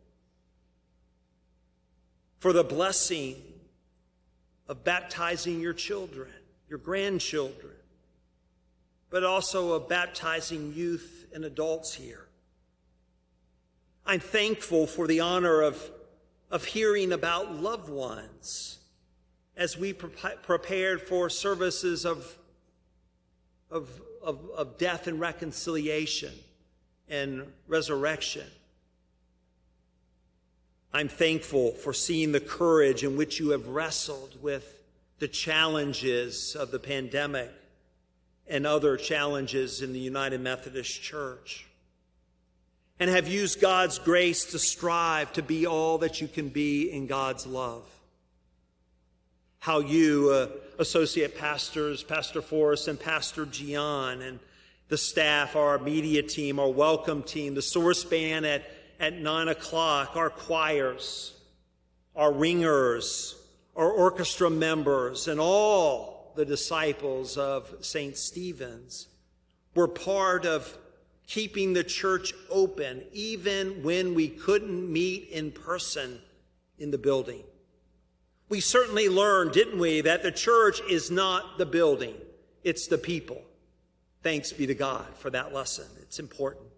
For 2.39 2.53
the 2.53 2.63
blessing 2.63 3.35
of 4.69 4.83
baptizing 4.83 5.59
your 5.59 5.73
children, 5.73 6.29
your 6.69 6.77
grandchildren, 6.77 7.73
but 9.09 9.23
also 9.23 9.73
of 9.73 9.89
baptizing 9.89 10.71
youth 10.73 11.25
and 11.33 11.43
adults 11.43 11.95
here. 11.95 12.27
I'm 14.05 14.19
thankful 14.19 14.85
for 14.85 15.07
the 15.07 15.21
honor 15.21 15.61
of, 15.61 15.91
of 16.51 16.65
hearing 16.65 17.11
about 17.11 17.55
loved 17.55 17.89
ones 17.89 18.77
as 19.57 19.75
we 19.75 19.91
pre- 19.91 20.35
prepared 20.43 21.01
for 21.01 21.31
services 21.31 22.05
of, 22.05 22.37
of, 23.71 23.89
of, 24.21 24.39
of 24.55 24.77
death 24.77 25.07
and 25.07 25.19
reconciliation 25.19 26.33
and 27.09 27.51
resurrection. 27.67 28.45
I'm 30.91 31.07
thankful 31.07 31.73
for 31.73 31.93
seeing 31.93 32.31
the 32.31 32.39
courage 32.39 33.03
in 33.03 33.15
which 33.15 33.39
you 33.39 33.51
have 33.51 33.67
wrestled 33.67 34.41
with 34.41 34.81
the 35.19 35.27
challenges 35.27 36.55
of 36.55 36.71
the 36.71 36.79
pandemic 36.79 37.51
and 38.47 38.65
other 38.65 38.97
challenges 38.97 39.83
in 39.83 39.93
the 39.93 39.99
United 39.99 40.41
Methodist 40.41 41.01
Church. 41.01 41.67
And 42.99 43.09
have 43.09 43.27
used 43.27 43.61
God's 43.61 43.99
grace 43.99 44.45
to 44.45 44.59
strive 44.59 45.31
to 45.33 45.43
be 45.43 45.67
all 45.67 45.99
that 45.99 46.21
you 46.21 46.27
can 46.27 46.49
be 46.49 46.91
in 46.91 47.05
God's 47.05 47.45
love. 47.45 47.85
How 49.59 49.79
you, 49.79 50.31
uh, 50.31 50.47
associate 50.79 51.37
pastors, 51.37 52.01
Pastor 52.01 52.41
Forrest 52.41 52.87
and 52.87 52.99
Pastor 52.99 53.45
Gian, 53.45 54.21
and 54.21 54.39
the 54.87 54.97
staff, 54.97 55.55
our 55.55 55.77
media 55.77 56.23
team, 56.23 56.59
our 56.59 56.71
welcome 56.71 57.21
team, 57.21 57.53
the 57.53 57.61
source 57.61 58.03
band 58.03 58.45
at 58.45 58.63
at 58.99 59.13
nine 59.13 59.47
o'clock, 59.47 60.15
our 60.15 60.29
choirs, 60.29 61.33
our 62.15 62.31
ringers, 62.31 63.35
our 63.75 63.89
orchestra 63.89 64.49
members, 64.49 65.27
and 65.27 65.39
all 65.39 66.33
the 66.35 66.45
disciples 66.45 67.37
of 67.37 67.73
St. 67.81 68.17
Stephen's 68.17 69.07
were 69.75 69.87
part 69.87 70.45
of 70.45 70.77
keeping 71.27 71.73
the 71.73 71.83
church 71.83 72.33
open 72.49 73.03
even 73.13 73.83
when 73.83 74.15
we 74.15 74.27
couldn't 74.27 74.91
meet 74.91 75.29
in 75.29 75.51
person 75.51 76.19
in 76.79 76.91
the 76.91 76.97
building. 76.97 77.43
We 78.49 78.61
certainly 78.61 79.09
learned, 79.09 79.51
didn't 79.51 79.77
we, 79.77 80.01
that 80.01 80.23
the 80.23 80.31
church 80.31 80.81
is 80.89 81.11
not 81.11 81.57
the 81.57 81.67
building, 81.67 82.15
it's 82.63 82.87
the 82.87 82.97
people. 82.97 83.41
Thanks 84.23 84.51
be 84.51 84.65
to 84.65 84.73
God 84.73 85.05
for 85.15 85.29
that 85.29 85.53
lesson. 85.53 85.85
It's 86.01 86.19
important. 86.19 86.68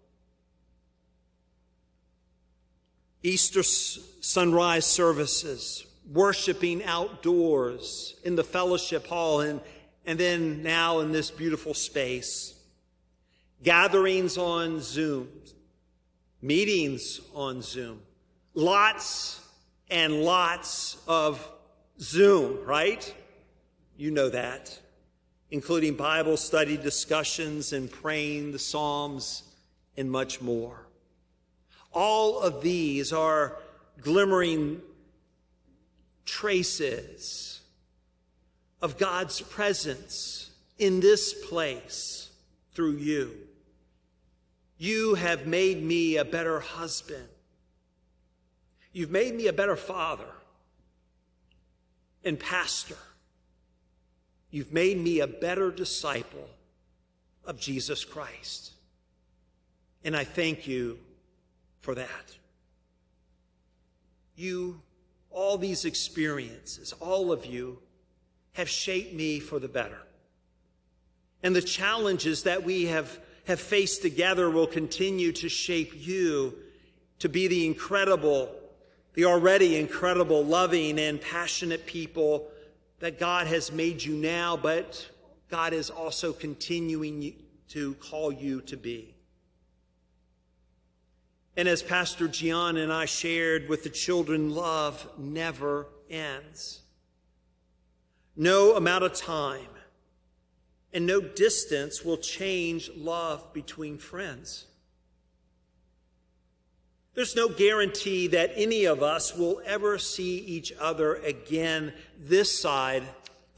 Easter 3.22 3.62
sunrise 3.62 4.86
services, 4.86 5.86
worshiping 6.10 6.82
outdoors 6.84 8.16
in 8.24 8.34
the 8.34 8.44
fellowship 8.44 9.06
hall, 9.06 9.40
and, 9.40 9.60
and 10.04 10.18
then 10.18 10.62
now 10.62 11.00
in 11.00 11.12
this 11.12 11.30
beautiful 11.30 11.74
space. 11.74 12.54
Gatherings 13.62 14.38
on 14.38 14.80
Zoom, 14.80 15.28
meetings 16.40 17.20
on 17.34 17.62
Zoom, 17.62 18.00
lots 18.54 19.40
and 19.88 20.22
lots 20.24 20.96
of 21.06 21.48
Zoom, 22.00 22.64
right? 22.64 23.14
You 23.96 24.10
know 24.10 24.30
that, 24.30 24.76
including 25.52 25.94
Bible 25.94 26.36
study 26.36 26.76
discussions 26.76 27.72
and 27.72 27.88
praying 27.88 28.50
the 28.50 28.58
Psalms 28.58 29.44
and 29.96 30.10
much 30.10 30.40
more. 30.40 30.86
All 31.92 32.40
of 32.40 32.62
these 32.62 33.12
are 33.12 33.56
glimmering 34.00 34.80
traces 36.24 37.60
of 38.80 38.98
God's 38.98 39.40
presence 39.40 40.50
in 40.78 41.00
this 41.00 41.34
place 41.48 42.30
through 42.74 42.96
you. 42.96 43.36
You 44.78 45.14
have 45.14 45.46
made 45.46 45.82
me 45.82 46.16
a 46.16 46.24
better 46.24 46.60
husband. 46.60 47.28
You've 48.92 49.10
made 49.10 49.34
me 49.34 49.46
a 49.46 49.52
better 49.52 49.76
father 49.76 50.26
and 52.24 52.38
pastor. 52.38 52.96
You've 54.50 54.72
made 54.72 54.98
me 54.98 55.20
a 55.20 55.26
better 55.26 55.70
disciple 55.70 56.48
of 57.44 57.60
Jesus 57.60 58.04
Christ. 58.04 58.72
And 60.04 60.16
I 60.16 60.24
thank 60.24 60.66
you 60.66 60.98
for 61.82 61.94
that. 61.96 62.36
You, 64.34 64.80
all 65.30 65.58
these 65.58 65.84
experiences, 65.84 66.94
all 66.94 67.30
of 67.30 67.44
you, 67.44 67.80
have 68.52 68.68
shaped 68.68 69.12
me 69.12 69.40
for 69.40 69.58
the 69.58 69.68
better. 69.68 69.98
And 71.42 71.54
the 71.54 71.62
challenges 71.62 72.44
that 72.44 72.62
we 72.62 72.86
have, 72.86 73.18
have 73.46 73.60
faced 73.60 74.00
together 74.00 74.48
will 74.48 74.66
continue 74.66 75.32
to 75.32 75.48
shape 75.48 75.92
you 75.94 76.54
to 77.18 77.28
be 77.28 77.48
the 77.48 77.66
incredible, 77.66 78.48
the 79.14 79.24
already 79.24 79.76
incredible, 79.76 80.44
loving, 80.44 80.98
and 80.98 81.20
passionate 81.20 81.84
people 81.84 82.48
that 83.00 83.18
God 83.18 83.48
has 83.48 83.72
made 83.72 84.02
you 84.02 84.14
now, 84.14 84.56
but 84.56 85.08
God 85.50 85.72
is 85.72 85.90
also 85.90 86.32
continuing 86.32 87.34
to 87.70 87.94
call 87.94 88.30
you 88.30 88.60
to 88.62 88.76
be. 88.76 89.11
And 91.56 91.68
as 91.68 91.82
Pastor 91.82 92.28
Gian 92.28 92.76
and 92.76 92.92
I 92.92 93.04
shared 93.04 93.68
with 93.68 93.84
the 93.84 93.90
children, 93.90 94.54
love 94.54 95.06
never 95.18 95.86
ends. 96.08 96.80
No 98.34 98.74
amount 98.76 99.04
of 99.04 99.14
time 99.14 99.66
and 100.92 101.06
no 101.06 101.20
distance 101.20 102.04
will 102.04 102.16
change 102.16 102.90
love 102.96 103.52
between 103.52 103.98
friends. 103.98 104.66
There's 107.14 107.36
no 107.36 107.48
guarantee 107.48 108.28
that 108.28 108.52
any 108.54 108.86
of 108.86 109.02
us 109.02 109.36
will 109.36 109.60
ever 109.66 109.98
see 109.98 110.38
each 110.38 110.72
other 110.80 111.16
again 111.16 111.92
this 112.18 112.58
side 112.58 113.02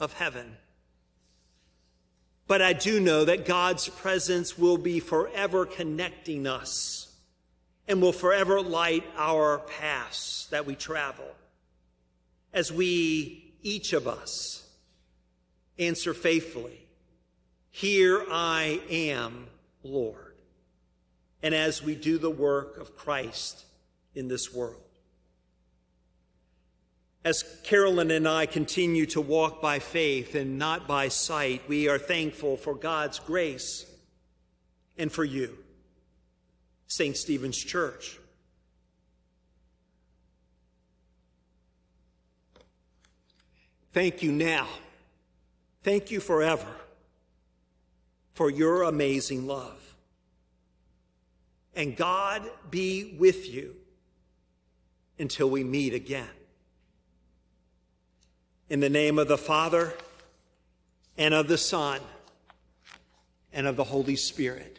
of 0.01 0.13
heaven. 0.15 0.57
But 2.49 2.63
I 2.63 2.73
do 2.73 2.99
know 2.99 3.25
that 3.25 3.47
God's 3.47 3.89
presence 3.89 4.59
will 4.59 4.77
be 4.77 4.99
forever 4.99 5.65
connecting 5.65 6.47
us 6.47 7.04
and 7.87 8.01
will 8.01 8.13
forever 8.13 8.61
light 8.61 9.05
our 9.17 9.59
paths 9.59 10.47
that 10.51 10.67
we 10.67 10.75
travel 10.75 11.27
as 12.53 12.73
we, 12.73 13.53
each 13.63 13.93
of 13.93 14.07
us, 14.07 14.67
answer 15.79 16.15
faithfully, 16.15 16.87
Here 17.71 18.25
I 18.31 18.81
am, 18.89 19.49
Lord, 19.83 20.37
and 21.43 21.55
as 21.55 21.83
we 21.83 21.95
do 21.95 22.17
the 22.17 22.31
work 22.31 22.79
of 22.79 22.97
Christ 22.97 23.65
in 24.15 24.29
this 24.29 24.55
world. 24.55 24.81
As 27.25 27.43
Carolyn 27.65 28.11
and 28.11 28.29
I 28.29 28.47
continue 28.47 29.07
to 29.07 29.21
walk 29.21 29.61
by 29.61 29.79
faith 29.79 30.35
and 30.35 30.59
not 30.59 30.87
by 30.87 31.09
sight, 31.09 31.63
we 31.69 31.89
are 31.89 31.99
thankful 31.99 32.57
for 32.57 32.75
God's 32.75 33.19
grace 33.19 33.87
and 34.99 35.11
for 35.11 35.25
you. 35.25 35.57
St. 36.95 37.17
Stephen's 37.17 37.59
Church. 37.59 38.21
Thank 43.93 44.23
you 44.23 44.31
now. 44.31 44.69
Thank 45.83 46.13
you 46.13 46.21
forever 46.21 46.69
for 48.31 48.49
your 48.49 48.85
amazing 48.85 49.45
love. 49.49 49.97
And 51.75 51.97
God 51.97 52.49
be 52.71 53.17
with 53.19 53.53
you 53.53 53.75
until 55.19 55.51
we 55.51 55.65
meet 55.65 55.95
again. 55.95 56.31
In 58.69 58.79
the 58.79 58.89
name 58.89 59.19
of 59.19 59.27
the 59.27 59.37
Father, 59.37 59.95
and 61.19 61.35
of 61.35 61.49
the 61.49 61.59
Son, 61.59 62.01
and 63.53 63.67
of 63.67 63.75
the 63.75 63.85
Holy 63.85 64.15
Spirit. 64.15 64.79